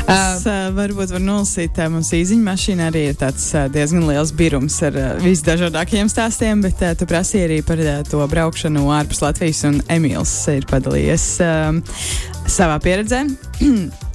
[0.09, 4.33] Es uh, varbūt varu nolasīt, uh, mums īziņa mašīna arī ir tāds uh, diezgan liels
[4.33, 9.21] birums ar uh, visdažādākajiem stāstiem, bet uh, tu prasīji arī par uh, to braukšanu ārpus
[9.25, 12.05] Latvijas, un Emīls ir padalījies uh,
[12.49, 13.25] savā pieredzē.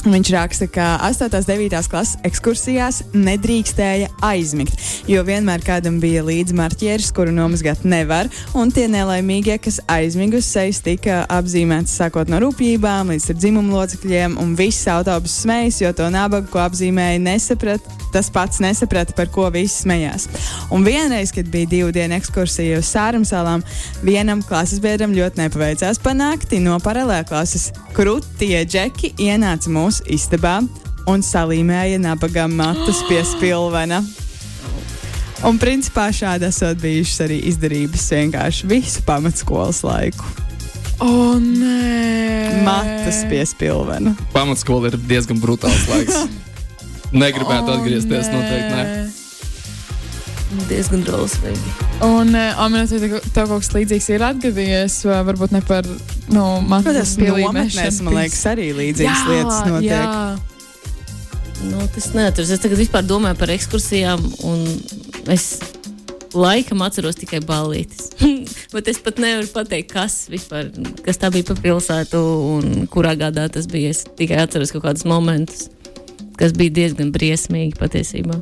[0.00, 1.28] Viņš raksta, ka 8.
[1.28, 1.74] un 9.
[1.92, 8.86] klases ekskursijās nedrīkstēja aizmigt, jo vienmēr kādam bija līdzi marķieris, kuru nomazgāt nevar, un tie
[8.88, 15.36] nelaimīgie, kas aizmigus sejas, tika apzīmēti sākot no rūpībām līdz dzimumu locekļiem, un viss autobus
[15.44, 17.98] smējas, jo to nabagu, ko apzīmēja, nesaprata.
[18.10, 20.24] Tas pats nesaprata, par ko visi smējās.
[20.74, 23.62] Un vienreiz, kad bija divu dienu ekskursija uz Sārumsalām,
[24.02, 27.68] vienam klases biedram ļoti nepaveicās panākti no paralēlā klases.
[27.94, 30.60] Krūtie džeki ienāca mūsu istabā
[31.10, 33.98] un salīmēja nabagam matus pie spilvena.
[35.48, 40.26] Un principā šādi esot bijušas arī izdarības vienkārši visu pamatskolas laiku.
[41.00, 44.12] O, nē, Matas pie spilvena.
[44.34, 46.26] Pamatskola ir diezgan brutāls laiks.
[47.22, 48.76] Negribētu atgriezties, noteikti.
[48.76, 49.19] Ne.
[50.68, 51.72] Diezgan drausmīgi.
[52.04, 55.88] Un, uh, Amina, tev, tev kaut kas līdzīgs ir atgadījies, vai varbūt ne par
[56.30, 56.44] nu,
[56.84, 59.90] Tas nometnēs, man liekas, arī līdzīgas lietas notiek.
[59.90, 60.38] Jā.
[61.70, 62.52] Nu, tas neaturas.
[62.54, 64.64] Es tagad vispār domāju par ekskursijām, un
[65.32, 65.58] es
[66.34, 68.12] laikam atceros tikai ballītes.
[68.74, 70.70] Bet es pat nevaru pateikt, kas, vispār,
[71.04, 72.22] kas tā bija pa pilsētu
[72.54, 73.92] un kurā gadā tas bija.
[73.94, 75.68] Es tikai atceros kaut kādus momentus,
[76.40, 78.40] kas bija diezgan briesmīgi patiesībā.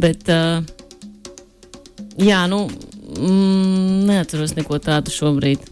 [0.00, 0.62] Bet, uh,
[2.24, 2.64] jā, nu,
[3.16, 5.64] mm, neatceros neko tādu šobrīd.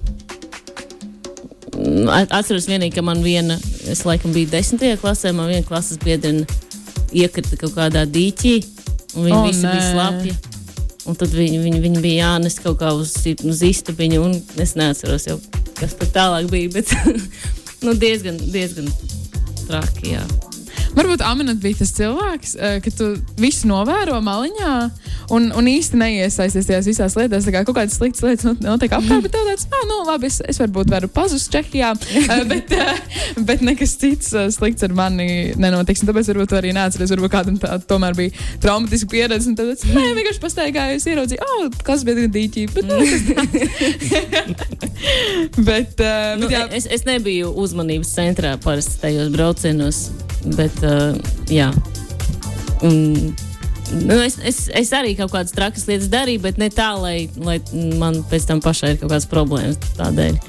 [1.76, 3.56] Mm, at- Atceros vienīgi, ka man viena,
[3.88, 6.46] es laikam biju desmitajā klasē, man viena klases biedrene
[7.12, 8.54] iekrita kaut kādā dīķī,
[9.16, 9.72] un viņi oh, visi nē.
[9.72, 10.36] bija slapji.
[11.08, 15.26] Un tad viņi, viņi, viņi bija jānes kaut kā uz, uz istabiņu, un es neatceros
[15.26, 15.38] jau,
[15.78, 16.70] kas tur tālāk bija.
[16.76, 16.92] Bet
[17.86, 18.90] nu, diezgan, diezgan
[19.66, 20.14] traki.
[20.18, 20.26] Jā.
[20.96, 23.04] Varbūt Aminat bija tas cilvēks, eh, ka tu
[23.38, 24.72] visu novēro maliņā
[25.36, 27.44] un, un īsti neiesaisties tajās visās lietās.
[27.46, 30.24] Tā kā kaut kādas sliktas lietas not- notiek apkārt, bet tev tāds, ah, nu, labi,
[30.30, 31.90] es, es varbūt varu pazust Čehijā,
[32.24, 32.94] eh, bet, eh,
[33.46, 36.02] bet nekas cits slikts ar mani nenotiks.
[36.02, 38.30] Un Tāpēc varbūt tu arī neatceries, varbūt kādam tā tomēr bija
[38.64, 39.46] traumatiska pieredze.
[39.52, 42.62] Un tad, es, vienkārši pastaigāju, ieraudzīju, oh, kas bija dīķī.
[42.74, 42.96] Bet, nu,
[45.70, 49.98] bet, eh, Nu, bet jā, es, es nebiju uzmanības centrā parasti tajos braucienos,
[50.56, 51.16] bet uh,
[51.50, 51.70] jā.
[52.86, 53.34] Un,
[53.92, 57.58] nu, es, es, es arī kaut kādas trakas lietas darīju, bet ne tā, lai, lai
[58.00, 59.80] man pēc tam pašai ir kaut kādas problēmas.
[59.98, 60.40] Tādēļ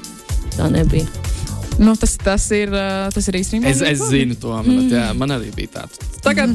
[0.56, 1.31] tā nebija.
[1.78, 2.72] Nu, tas, tas ir,
[3.14, 3.70] tas ir īstenībā.
[3.72, 6.00] Es, es zinu to, man, jā, man arī bija tāds.
[6.22, 6.52] Tagad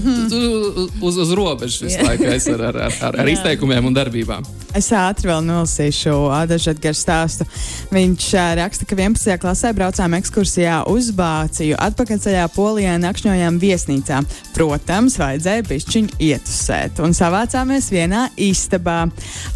[1.02, 4.46] uz, uz robežas visu laiku es ar, ar, ar, ar, ar izteikumiem un darbībām.
[4.78, 7.48] Es ātri vēl nolasīšu Adaža Edgara stāstu.
[7.92, 8.28] Viņš
[8.60, 9.34] raksta, ka 11.
[9.42, 11.76] klasē braucām ekskursijā uz Vāciju.
[11.84, 14.22] Atpakaļceļā Polijā nakšņojām viesnīcā.
[14.56, 19.02] Protams, vajadzēja pišķiņu ietusēt un savācāmies vienā istabā.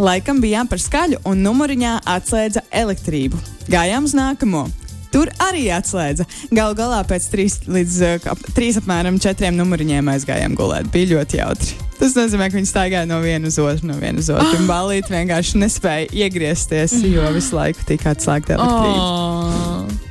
[0.02, 3.40] Laikam bijām par skaļu un numuriņā atslēdza elektrību.
[3.72, 4.68] Gājām uz nākamo.
[5.12, 6.26] Tur arī atslēdza.
[6.56, 10.92] Galu galā pēc trīs līdz uh, trīs apmēram četriem numuriņiem aizgājām gulēt.
[10.94, 11.80] Bija ļoti jautri.
[12.02, 14.56] Tas nozīmē, ka viņi staigāja no viena uz otru, no viena uz otru.
[14.58, 19.04] Un balīti vienkārši nespēja iegriezties, jo visu laiku tika atslēgta elektrība.
[19.04, 20.10] Oh.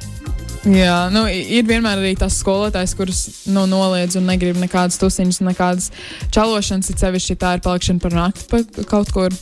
[0.68, 5.88] Jā, nu, ir vienmēr arī tas skolotājs, kurš nu, noliedz un negrib nekādas tusiņas, nekādas
[6.36, 6.92] čalošanas.
[6.92, 9.32] It sevišķi tā ir palikšana par nakti pa kaut kur.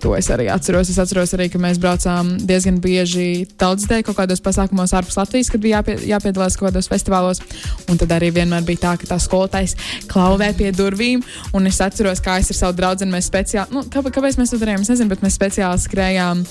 [0.00, 0.88] To es arī atceros.
[0.88, 5.60] Es atceros arī, ka mēs braucām diezgan bieži tautsdēļ kaut kādos pasākumos ārpus Latvijas, kad
[5.60, 7.42] bija jāpie, jāpiedalās kaut kādos festivālos.
[7.90, 9.76] Un tad arī vienmēr bija tā, ka tā skolotājs
[10.10, 11.24] klauvē pie durvīm.
[11.52, 14.60] Un es atceros, kā es ar savu draugu mēs speciāli, nu, kāpēc, kāpēc mēs to
[14.60, 16.44] darījām, es nezinu, bet mēs speciāli skrējām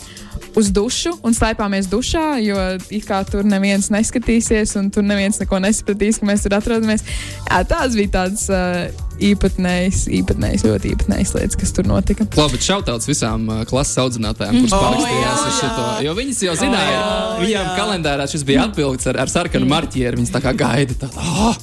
[0.59, 2.57] uz dušu un slēpāmies dušā, jo
[2.93, 7.05] it kā tur neviens neskatīsies un tur neviens neko nesapratīs, ka mēs tur atrodamies.
[7.49, 12.27] Jā, tās bija tādas uh, īpatnējas, īpatnējas, ļoti īpatnējas lietas, kas tur notika.
[12.37, 15.87] Labi, bet šautauts visām uh, klases audzinātājām, kuras Oh, parakstījās jā, uz šo.
[16.07, 17.09] Jo viņas jau zināja, jā.
[17.43, 20.19] viņām kalendārā šis bija atvilkts ar, ar sarkanu marķieru.
[20.21, 21.57] Viņas tā kā gaida, tā, oh,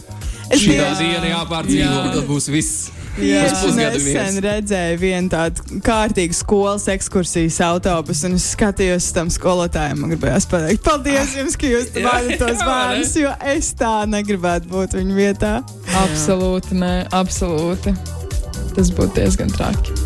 [0.53, 0.93] šī Jā.
[1.01, 2.05] diena jāpārdzīvo, Jā.
[2.05, 2.91] un tad būs viss.
[3.17, 10.03] Pusgadu nesen redzēju vienu tādu kārtīgu skolas ekskursijas autobusu, un es skatījos uz tam skolotājiem.
[10.03, 14.99] Man gribējās pateikt, paldies jums, ka jūs vadāt tos bērnus, jo es tā negribētu būt
[14.99, 15.55] viņu vietā.
[16.03, 17.95] Absolūti, nē, absolūti.
[18.77, 19.97] Tas būtu diezgan traki.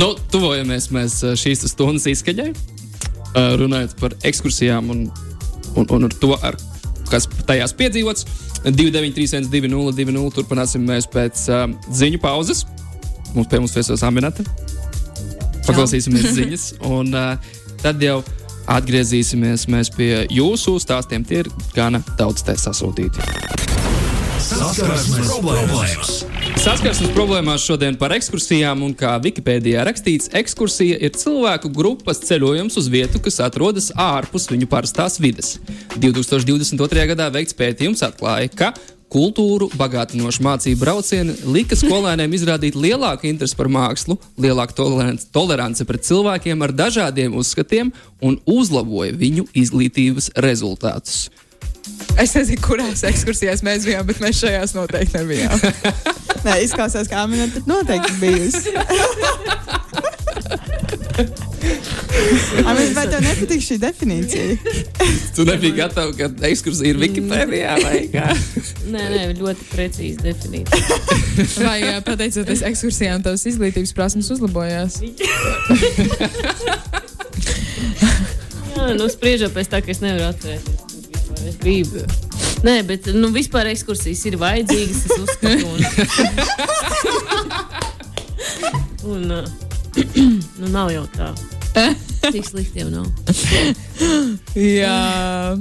[0.00, 5.04] Nu, tuvojamies mēs uh, šīs stundas izskaņai, uh, runājot par ekskursijām un,
[5.76, 6.56] un, un ar to, ar,
[7.12, 8.24] kas tajās piedzīvots.
[8.64, 10.30] 293, 202, 202.
[10.38, 12.64] Turpināsim mēs pēc uh, ziņu pauzes.
[13.34, 14.46] Mums pie mums viesos Aminēta.
[15.64, 18.20] Paklausīsimies ziņas, un uh, tad jau
[18.70, 21.24] atgriezīsimies mēs pie jūsu stāstiem.
[21.28, 23.24] Tie ir gana daudz te sasūtīti.
[24.44, 26.24] Saskarsmes problēmas.
[26.64, 32.88] Saskarsmes problēmās šodien par ekskursijām, un kā Wikipēdijā rakstīts, ekskursija ir cilvēku grupas ceļojums uz
[32.88, 35.58] vietu, kas atrodas ārpus viņu parastās vides.
[36.00, 37.04] 2022.
[37.12, 38.70] gadā veikts pētījums atklāja, ka
[39.12, 46.08] kultūru bagātinošu mācību braucieni lika skolēniem izrādīt lielāku interesi par mākslu, lielāku toleranci, toleranci pret
[46.08, 47.92] cilvēkiem ar dažādiem uzskatiem
[48.24, 51.26] un uzlaboja viņu izglītības rezultātus.
[52.16, 56.22] Es nezinu, kurās ekskursijās mēs bijām, bet mēs šajās noteikti nebijām.
[56.44, 58.74] Nē, izklausās, kā minēta, bet noteikti bijusi.
[62.64, 64.56] Amis, vai tev nepatīk šī definīcija?
[65.36, 68.26] Tu nebija gatava, ka ekskursija ir Wikipēdijā vai kā?
[68.88, 70.80] Nē, nē, ļoti precīzi definīta.
[71.66, 75.00] Vai pateicoties ekskursijām, tavas izglītības prasmes uzlabojās?
[78.74, 80.78] Jā, nu spriežot pēc tā, ka es nevaru atcerēties.
[81.50, 82.04] Es biju.
[82.64, 85.02] Nē, bet nu, vispār ekskursijas ir vajadzīgas.
[85.04, 85.80] Es uzskatu, un,
[89.14, 89.44] un uh,
[90.60, 91.28] nu, nav jau tā.
[92.32, 93.06] Tik slikti jau nav.
[94.54, 95.54] Jā,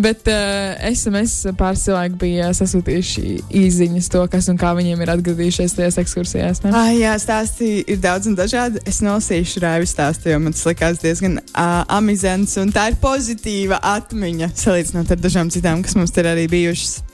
[0.00, 3.24] bet uh, SMS pāris cilvēki bija sasūtījuši
[3.62, 6.62] īsiņas to, kas un kā viņiem ir atgadījušies tajās ekskursijās.
[6.64, 6.74] Ne?
[6.76, 8.82] Ah, jā, stāsti ir daudz un dažādi.
[8.88, 12.56] Es nolasīšu rāvi stāstu, jo man tas likās diezgan uh, amizants.
[12.62, 17.05] Un tā ir pozitīva atmiņa salīdzinot ar dažām citām, kas mums ir arī bijušas.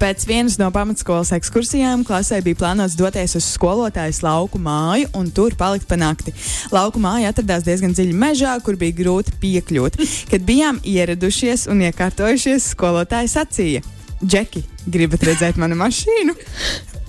[0.00, 5.56] Pēc vienas no pamatskolas ekskursijām klasē bija plānots doties uz skolotājas lauku māju un tur
[5.56, 6.34] palikt pa nakti.
[6.74, 9.96] Lauku māja atradās diezgan dziļi mežā, kur bija grūti piekļūt.
[10.32, 13.84] Kad bijām ieradušies un iekārtojušies, skolotāja sacīja:
[14.20, 16.36] Džeki, gribat redzēt manu mašīnu?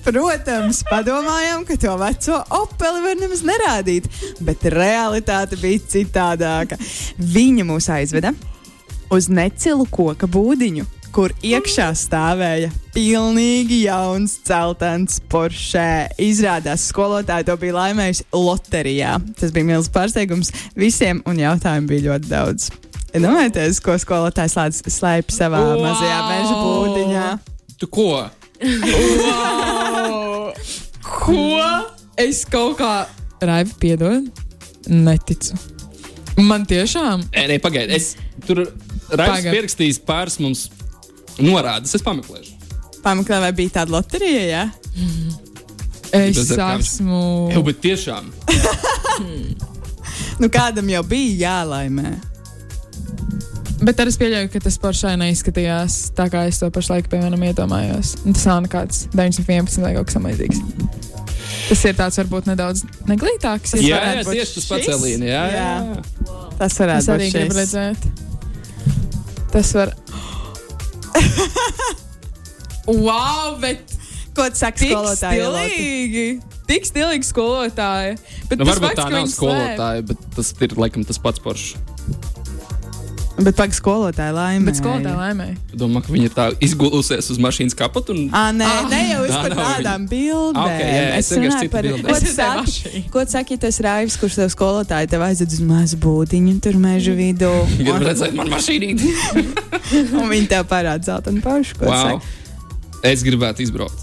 [0.06, 4.06] Protams, padomājām, ka to veco opeli var nemaz nerādīt,
[4.46, 6.78] bet realitāte bija citādāka.
[7.18, 8.36] Viņa mūs aizveda
[9.10, 16.10] uz necilu koka būdiņu, kur iekšā stāvēja pilnīgi jauns celtens Porsche.
[16.20, 19.14] Izrādās, skolotāji to bija laimējusi loterijā.
[19.40, 22.68] Tas bija milzīgs pārsteigums visiem, un jautājumu bija ļoti daudz.
[23.16, 24.58] Domājieties, ko skolotājs
[24.92, 25.80] slēpj savā wow.
[25.86, 27.26] mazajā meža būdiņā.
[27.80, 28.10] Tu ko?
[28.60, 30.52] Wow!
[31.06, 31.48] Ko?
[32.20, 32.94] Es kaut kā
[33.40, 34.26] raivi piedodu,
[34.92, 35.56] neticu.
[36.44, 37.96] Man tiešām Nē, pagaidi.
[37.96, 38.66] Es tur
[39.08, 39.54] Pagaid.
[39.54, 40.68] pierakstījis pāris mums
[41.42, 41.96] norādes.
[41.98, 42.54] Es pameklēšu.
[43.06, 44.46] Pameklē, vai bija tāda loterija?
[44.50, 44.64] Ja?
[46.22, 47.22] es ir kāds- esmu.
[47.54, 48.32] Jā, bet tiešām.
[50.40, 52.10] Nu, kādam jau bija jālaimē.
[53.86, 58.14] Bet arī es pieļauju, ka tas poršai neizskatījās tā, kā es to pašlaik, piemēram, iedomājos.
[58.26, 60.60] Un Tas nav nekāds 911 vai kaut kas tamlīdzīgs.
[61.70, 63.76] Tas ir tāds varbūt nedaudz neglītāks.
[63.80, 65.28] Jā, jā, būt tieši tas pats Elīna.
[65.30, 65.66] Jā, jā.
[65.80, 66.40] Jā.
[66.60, 67.60] Tas Es varētu arī būt gribu šis.
[67.62, 68.00] redzēt.
[69.56, 69.96] Tas var.
[73.06, 73.96] wow, bet
[74.36, 76.26] Ko tu saki tik skolotājai?
[76.68, 78.16] Tik stilīgi skolotāji.
[78.50, 81.78] Bet Nu, tas varbūt tā nav skolotāja, bet tas ir laikam tas pats poršs.
[83.36, 84.64] Bet pagaidi, skolotāja laimē.
[84.70, 85.56] Bet skolotāji laimēja.
[85.76, 89.34] Domā, ka viņa tā izgulusies uz mašīnas kapota un Ah, nē, Ah, ne jau es
[89.34, 90.56] tā par nav tādām bildēm.
[90.56, 91.90] Ah, ok, jā, es vienkārši par
[92.32, 92.62] saki.
[92.64, 93.04] mašīnu.
[93.12, 97.52] Ko saki, tas raivs, kurš tev skolotāji tev aizved uz mazu būdiņu, tur meža vidū?
[97.78, 99.12] gribu redzēt man mašīnīti.
[100.22, 102.22] un viņi tev parāda zeltainu tu Wow.
[102.22, 102.26] saki?
[103.04, 104.00] Es gribētu izbraukt.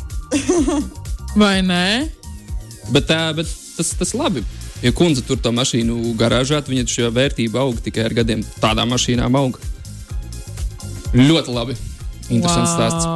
[1.36, 2.10] Vai ne?
[2.92, 4.44] Bet, tā, bet tas, tas labi.
[4.82, 8.42] Ja kundze tur to mašīnu garāžā, tad viņa šo vērtību aug tikai ar gadiem.
[8.58, 9.58] Tādām mašīnām aug.
[11.14, 11.76] Ļoti labi.
[12.32, 12.78] Interesants wow.
[12.78, 13.06] stāsts.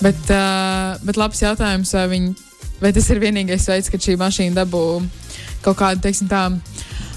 [0.00, 2.30] Bet, uh, bet labs jautājums, vai, viņi,
[2.80, 4.84] vai tas ir vienīgais veids, ka šī mašīna dabū
[5.64, 6.46] kaut kādu, teiksim, tā,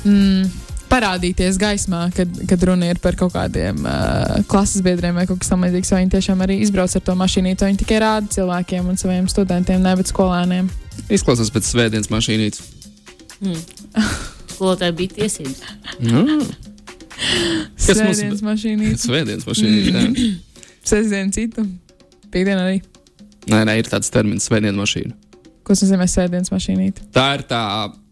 [0.04, 0.52] mm,
[0.92, 5.52] parādīties gaismā, kad, kad runa ir par kaut kādiem uh, klases biedriem vai kaut kas
[5.54, 9.00] tamlīdzīgs, vai viņi tiešām arī izbrauc ar to mašīnu, vai viņi tikai rāda cilvēkiem un
[9.00, 10.70] saviem studentiem, nevis skolēniem.
[11.08, 12.73] Izklausās pēc svētdienas mašīnītes.
[14.54, 15.62] Skolotāji bija tiesības.
[16.00, 16.44] Mm.
[17.84, 20.38] Kas mums- Svētdienas mašīnā, Svētdienas mašīnīte.
[20.90, 21.66] sestdien citu,
[22.34, 22.80] piekdien arī.
[23.52, 25.14] Nē, nē, ir tāds termins, svētdienas mašīna.
[25.64, 26.90] Ko nozīmē svētdienas mašīnā?
[27.16, 27.60] Tā ir tā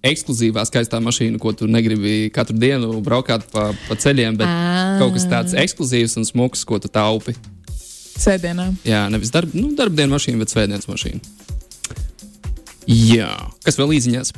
[0.08, 4.98] ekskluzīvā, skaistā mašīna, ko tu negribi katru dienu braukāt pa, pa ceļiem, bet Ah.
[5.02, 7.36] kaut kas tāds ekskluzīvs un smuks, ko tu taupi.
[8.22, 8.70] Sēdienā.
[8.88, 11.20] Jā, nevis darb, nu, darbdienas mašīna, bet svētdienas mašīna.
[12.88, 13.30] Jā,
[13.64, 14.32] kas vēl īziņās?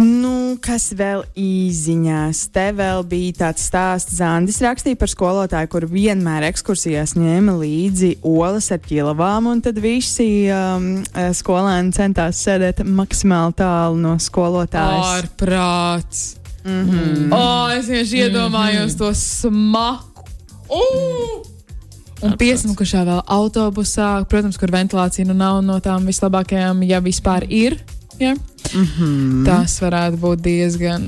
[0.00, 2.46] Nu, kas vēl īziņās?
[2.54, 4.16] Te vēl bija tāds stāsts.
[4.16, 10.48] Zandis rakstīja par skolotāju, kur vienmēr ekskursijās ņēma līdzi olas ar ķilavām, un tad visi
[10.54, 10.88] um,
[11.36, 15.12] skolēni centās sēdēt maksimāli tālu no skolotājas.
[15.20, 16.24] Ārprāts.
[16.64, 17.32] Mm -hmm.
[17.36, 20.24] O, es vienkārši iedomājos to smaku.
[20.68, 21.40] Uh!
[22.20, 27.78] Un piesmukušā vēl autobusā, protams, kur ventilācija nu nav no tām vislabākajām, ja vispār ir.
[28.18, 28.34] Ja?
[28.74, 29.44] Mm -hmm.
[29.44, 31.02] Tas varētu būt diezgan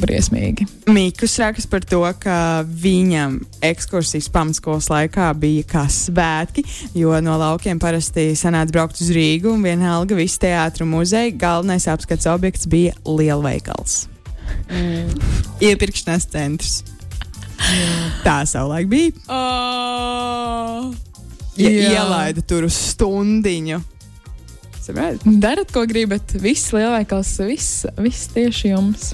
[0.00, 0.66] briesmīgi.
[0.86, 7.78] Mikls rakstas par to, ka viņam ekskursijas pamatskolas laikā bija kā svētki, jo no laukiem
[7.78, 11.36] parasti sanāca braukt uz Rīgu un vienalga visu teātru muzeju.
[11.38, 14.06] Galvenais apskats objekts bija lielveikals.
[14.70, 15.20] Mm.
[15.60, 16.84] Iepirkšanās centrs.
[18.24, 19.12] Tā savulaik bija.
[19.28, 20.94] Oh,
[21.58, 23.80] Ja ielaida tur uz stundiņu.
[25.42, 26.34] Darat, ko gribat.
[26.42, 29.12] Viss lielveikals, viss, viss tieši jums.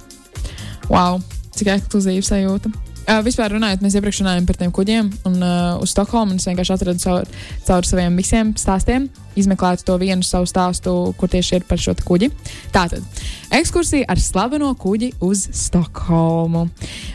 [0.91, 1.23] Wow,
[1.57, 2.73] cik ekskluzīva sajūta.
[3.05, 6.73] Uh, vispār runājot, mēs iepriekš runājām par tiem kuģiem, un uh, uz Stokholmu es vienkārši
[6.73, 7.27] atradu caur,
[7.67, 12.31] caur saviem visiem stāstiem, izmeklētu to vienu savu stāstu, kur tieši ir par šo kuģi.
[12.73, 13.05] Tātad,
[13.53, 16.65] ekskursija ar slaveno kuģi uz Stokholmu.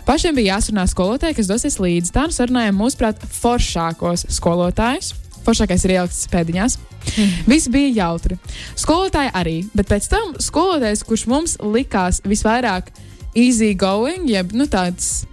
[0.05, 2.13] Pašiem bija jāsarunā skolotāji, kas dosies līdzi.
[2.13, 5.15] Tā nu sarunājām mūsuprāt foršākos skolotājus.
[5.49, 6.77] Foršākais ir ielikts pēdiņās.
[7.09, 7.33] Mm.
[7.49, 8.37] Viss bija jautri.
[8.77, 12.91] Skolotāji arī, bet pēc tam skolotājs, kurš mums likās visvairāk
[13.33, 15.23] easy going, jeb nu, tāds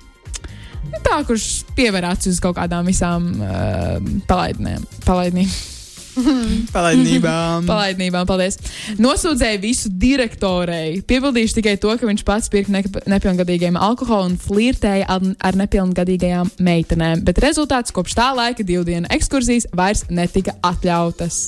[0.88, 3.96] nu, tā, kurš pievēr acis uz kaut kādām visām uh,
[4.30, 4.86] palaidnēm.
[5.04, 5.50] Palaidnīm.
[6.76, 7.66] Palaidnībām.
[7.68, 8.58] Palaidnībām, paldies.
[9.02, 11.02] Nosūdzēja visu direktorei.
[11.06, 12.82] Piebildīšu tikai to, ka viņš pats pirka ne
[13.16, 17.24] nepilngadīgiem alkoholu un flirtēja ar, ar nepilngadīgajām meitenēm.
[17.26, 21.42] Bet rezultāts kopš tā laika divu dienu ekskursijas vairs netika atļautas.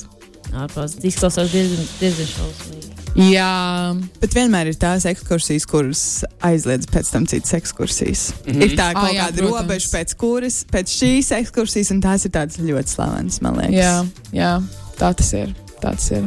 [0.49, 2.78] Ārpus izklausās diezgan, diezgan šausmīgi.
[3.17, 6.01] Jā, Bet vienmēr ir tās ekskursijas, kuras
[6.45, 8.33] aizliedz pēc tam citas ekskursijas.
[8.45, 8.63] Mm -hmm.
[8.63, 9.61] Ir tā Ah, kaut jā, kāda protams.
[9.61, 13.75] robeža, pēc kuras, pēc šīs ekskursijas, un tās ir tādas ļoti slavenas, man liekas.
[13.75, 14.63] jā, jā,
[14.99, 15.55] tā tas ir.
[15.81, 16.23] Tā tas ir.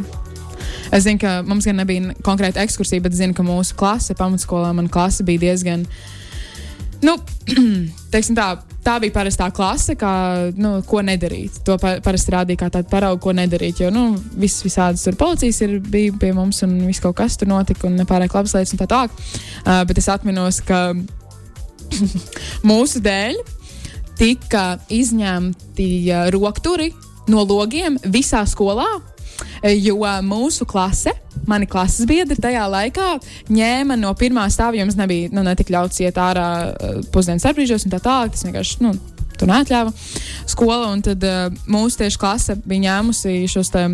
[0.92, 4.88] Es zinu, ka mums gan nebija konkrēta ekskursija, bet zinu, ka mūsu klase, pamatskolā, man
[4.88, 5.86] klase bija diezgan.
[7.02, 7.16] Nu,
[8.12, 8.48] tā,
[8.86, 10.12] tā bija parastā klase, kā,
[10.54, 11.62] nu, ko nedarīt.
[11.66, 13.82] To pa, parasti rādīja kā tādu paraugu, ko nedarīt.
[13.82, 14.04] Jo nu,
[14.38, 17.98] viss visādas tur policijas ir, bija pie mums, un viss kaut kas tur notika, un
[17.98, 19.16] nepārāk labas lietas un tā tālāk.
[19.64, 20.92] Uh, bet es atminos, ka
[22.70, 23.40] mūsu dēļ
[24.20, 26.92] tika izņemti uh, rokturi
[27.32, 28.88] no logiem visā skolā.
[29.62, 31.14] Eh, Jo uh, mūsu klase,
[31.48, 33.08] mani klases biedri tajā laikā
[33.50, 37.96] ņēma no pirmā stāva, jums nebija nu, netik ļauts iet ārā uh, pusdienas starpbrīžos un
[37.96, 38.36] tā tālāk.
[38.36, 38.94] Tas vienkārši nu,
[39.38, 39.92] tur neatļāva
[40.50, 40.92] skola.
[40.92, 43.88] Un tad uh, mūsu tieši klase bija ņēmusi šos te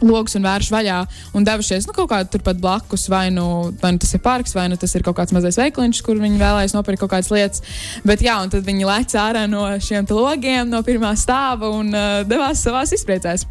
[0.00, 0.98] logus un vēršu vaļā
[1.36, 3.06] un devušies nu, kaut kādā turpat blakus.
[3.12, 6.02] Vai nu, vai nu tas ir parks, vai nu tas ir kaut kāds mazais veikliņš,
[6.06, 7.64] kur viņi vēlējas nopirkt kaut kādas lietas.
[8.06, 12.22] Bet jā, un tad viņi lec ārā no šiem logiem, no pirmā stāva un uh,
[12.28, 13.46] devās savās izpriecēs.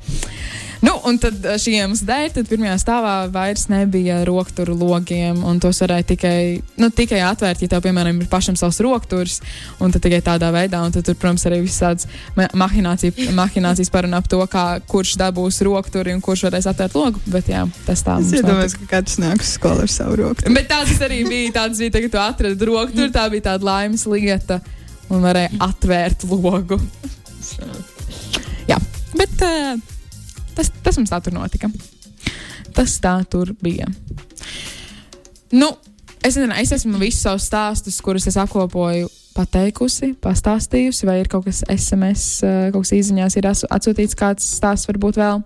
[0.79, 5.57] Nu, un tad uh, šī iemesla dēļ, tad pirmajā stāvā vairs nebija rokturu logiem, un
[5.59, 9.41] tos varēja tikai, nu, tikai atvērt, ja tev, piemēram, ir pašam savs rokturs,
[9.83, 12.07] un tad tikai tādā veidā, un tad tur, protams, arī visādas
[12.39, 16.95] ma- mahinācija- mahinācijas par un ap to, kā, kurš dabūs rokturi un kurš varēs atvērt
[16.95, 18.87] logu, bet jā, tas tā Es mums iedomājos, notika.
[18.87, 20.55] ka katrs nāk uz skolu ar savu roku.
[20.55, 24.61] Bet tāds arī bija, tāds bija, tagad tu atradi rokturi, tā bija tāda laimes lieta,
[25.11, 26.79] un varēja atvērt logu.
[28.69, 28.77] Jā,
[29.17, 29.75] bet uh,
[30.59, 31.71] tas, tas mums tā tur notika.
[32.75, 33.87] Tas tā tur bija.
[35.55, 35.71] Nu,
[36.21, 41.47] es nezinu, es esmu visus savus stāstus, kurus es apkopoju, pateikusi, pastāstījusi, vai ir kaut
[41.47, 45.41] kas SMS, uh, kaut kas izziņās, ir atsūtīts kāds stāsts, varbūt vēl.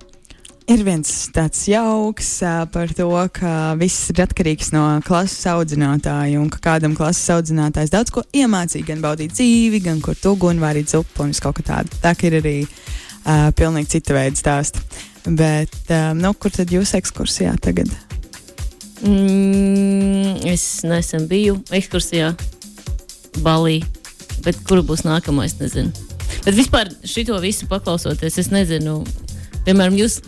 [0.71, 6.47] Ir viens tāds jauks ā, par to, ka viss ir atkarīgs no klases audzinātāja un
[6.53, 10.93] ka kādam klases audzinātājs daudz ko iemācīja, gan baudīt dzīvi, gan kur tu guni varīt
[10.95, 11.99] zupu un visu kaut kā tādu.
[11.99, 12.55] Tā ir arī
[13.25, 14.83] uh, pilnīgi cita veida stāsti.
[15.23, 17.91] Bet, uh, nu, kur tad jūs ekskursijā tagad?
[19.03, 22.33] Mm, es nesen biju ekskursijā
[23.43, 23.81] Balī,
[24.45, 25.91] bet kur būs nākamais, nezinu.
[26.43, 29.01] Bet vispār šito visu paklausoties, es nezinu,
[29.65, 30.19] piemēram, jūs,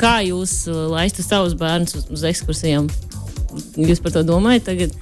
[0.00, 2.90] kā jūs uh, laistu savus bērnus uz, uz ekskursijām.
[3.78, 4.94] Jūs par to domājat tagad?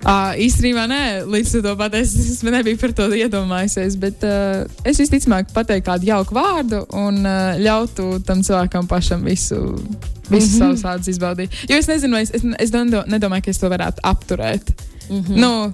[0.00, 3.98] Uh, īstenībā nē, līdz to pateici, es nebiju par to iedomājusies.
[4.00, 9.60] Bet uh, es visticamāk pateiktu kādu jauku vārdu un uh, ļautu tam cilvēkam pašam visu,
[10.30, 10.58] visu mm -hmm.
[10.58, 11.52] savus vārdus izbaudīt.
[11.68, 14.72] Jo es nezinu, es, es, es nedo- nedomāju, ka es to varētu apturēt.
[15.10, 15.36] Mm -hmm.
[15.36, 15.72] nu,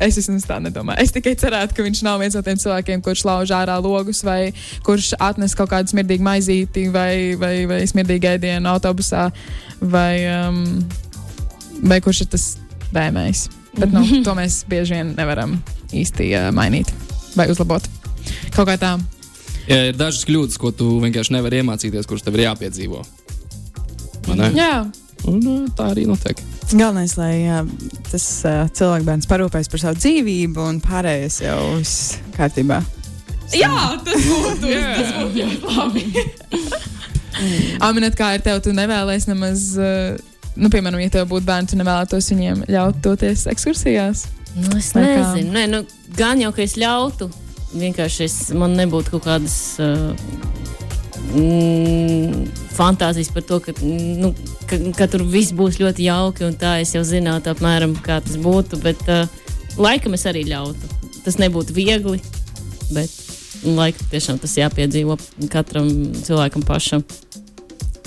[0.00, 0.98] Es vismaz tā nedomāju.
[0.98, 4.52] Es tikai cerētu, ka viņš nav viens no tiem cilvēkiem, kurš lauž ārā logus, vai
[4.82, 9.30] kurš atnes kaut kādu smirdīgu maizīti, vai, vai, vai smirdīgu ēdienu autobusā,
[9.80, 10.84] vai, um,
[11.82, 12.56] vai kurš ir tas
[12.92, 13.63] dēmējs.
[13.78, 15.56] Bet nu, to mēs bieži vien nevaram
[15.94, 16.90] īsti uh, mainīt
[17.34, 17.86] vai uzlabot.
[18.54, 18.96] Kaut kā tā.
[19.68, 23.00] Ja ir dažas kļūdas, ko tu vienkārši nevari iemācīties, kuras tev ir jāpiedzīvo.
[24.28, 24.52] Vai ne?
[24.56, 24.74] Jā,
[25.24, 26.40] Un, uh, tā arī notiek.
[26.74, 27.62] Galvenais, lai uh,
[28.10, 32.82] tas uh, cilvēks parūpēs par savu dzīvību un pārējais jau viss kārtībā.
[33.54, 33.70] Jā,
[34.04, 34.68] tas būtu.
[34.68, 36.04] tas būtu ļoti labi.
[37.86, 40.20] Aminēt, kā ir tev, tu nevēlies nemaz, uh,
[40.56, 44.26] nu, piemēram, ja tev būtu bērni, tu nevēlētos viņiem ļaut doties ekskursijās.
[44.54, 45.82] Nu, es nezinu, Nē, nu,
[46.14, 47.30] gan jau, ka es ļautu.
[47.74, 50.12] Vienkārši es, man nebūtu kaut kādas uh,
[51.34, 52.44] mm,
[52.76, 54.30] fantāzijas par to, ka, nu,
[54.70, 56.46] ka, ka tur viss būs ļoti jauki.
[56.46, 58.78] un Tā es jau zinātu, apmēram, kā tas būtu.
[58.84, 59.26] Bet uh,
[59.80, 60.92] laikam es arī ļautu.
[61.24, 62.20] Tas nebūtu viegli,
[62.92, 63.10] bet
[63.64, 65.18] laikam tiešām tas jāpiedzīvo
[65.50, 65.88] katram
[66.20, 67.02] cilvēkam pašam.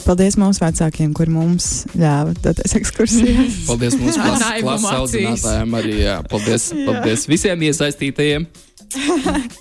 [0.06, 3.58] Paldies mūsu vecākiem, kur mums ļāva doties ekskursijās.
[3.70, 5.96] Paldies mūsu klases klases audzinātājiem arī.
[6.06, 6.18] Jā.
[6.32, 8.48] Paldies, paldies visiem iesaistītajiem.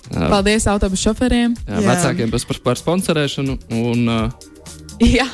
[0.07, 1.51] Jā, Paldies autobusu šoferiem.
[1.67, 1.81] jā, Jā.
[1.83, 3.57] vecākiem par, par, par sponsorēšanu.
[3.75, 4.47] Un, uh,
[5.17, 5.27] Jā,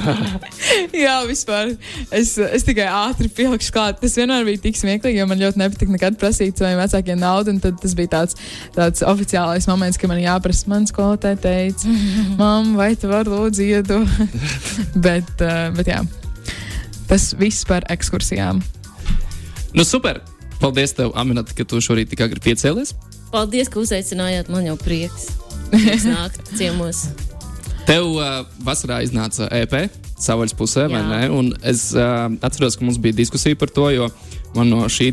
[1.04, 1.72] Jā vispār.
[2.14, 4.00] Es, es tikai ātri pielikšu klāt.
[4.02, 7.54] Tas vienmēr bija tik smieklīgi, jo man ļoti nepatika nekad prasīt saviem vecākiem naudu.
[7.54, 8.38] un Tad tas bija tāds,
[8.76, 10.68] tāds oficiālais moments, ka man jāprasa.
[10.72, 11.96] Man skolotāja teica,
[12.40, 14.20] mamma, vai tu vari lūdzu iedot?
[15.06, 16.02] bet, uh, bet jā,
[17.10, 18.62] tas viss par ekskursijām.
[19.72, 20.22] nu, super!
[20.62, 22.94] Paldies, tev, Aminata, ka tu šorīt tik agri piecēlies.
[23.32, 24.52] Paldies, ka uzaicinājāt.
[24.52, 25.32] Man jau prieks.
[25.72, 27.08] Prieks nākt ciemos.
[27.86, 29.72] Tev uh, vasarā iznāca EP
[30.22, 31.08] savvaļas pusē, vai Jā.
[31.10, 31.22] ne?
[31.34, 34.06] Un es uh, atceros, ka mums bija diskusija par to, jo
[34.54, 35.10] man no šī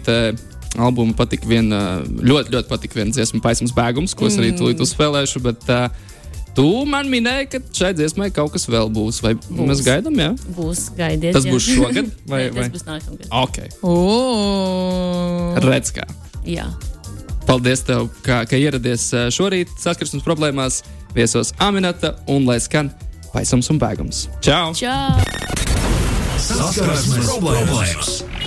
[0.77, 4.59] albuma patika viena, ļoti, ļoti patika viena dziesma, Paismas bēgums, ko es arī Mm.
[4.61, 5.41] tūlīt uzspēlēšu.
[5.41, 5.89] Bet, uh,
[6.57, 9.21] Tu man minēji, ka šai dziesmai kaut kas vēl būs.
[9.23, 9.67] Vai būs.
[9.69, 10.31] mēs gaidām, jā?
[10.57, 11.33] Būs gaidiet.
[11.37, 11.53] Tas jā.
[11.53, 12.09] būs šogad?
[12.31, 12.65] Vai, vai?
[12.65, 13.27] tas būs nākamgad.
[13.31, 13.59] Ok,
[15.63, 16.03] redz kā.
[16.49, 16.65] Jā.
[17.47, 20.81] Paldies, tev, ka, ka ieradies šorīt saskarsmes problēmās.
[21.13, 22.91] Viesos Aminata un lai skan
[23.33, 24.27] paisams un bēgums.
[24.45, 24.73] Čau!
[24.77, 25.19] Čau!
[26.39, 28.38] Saskarsmes problēmas!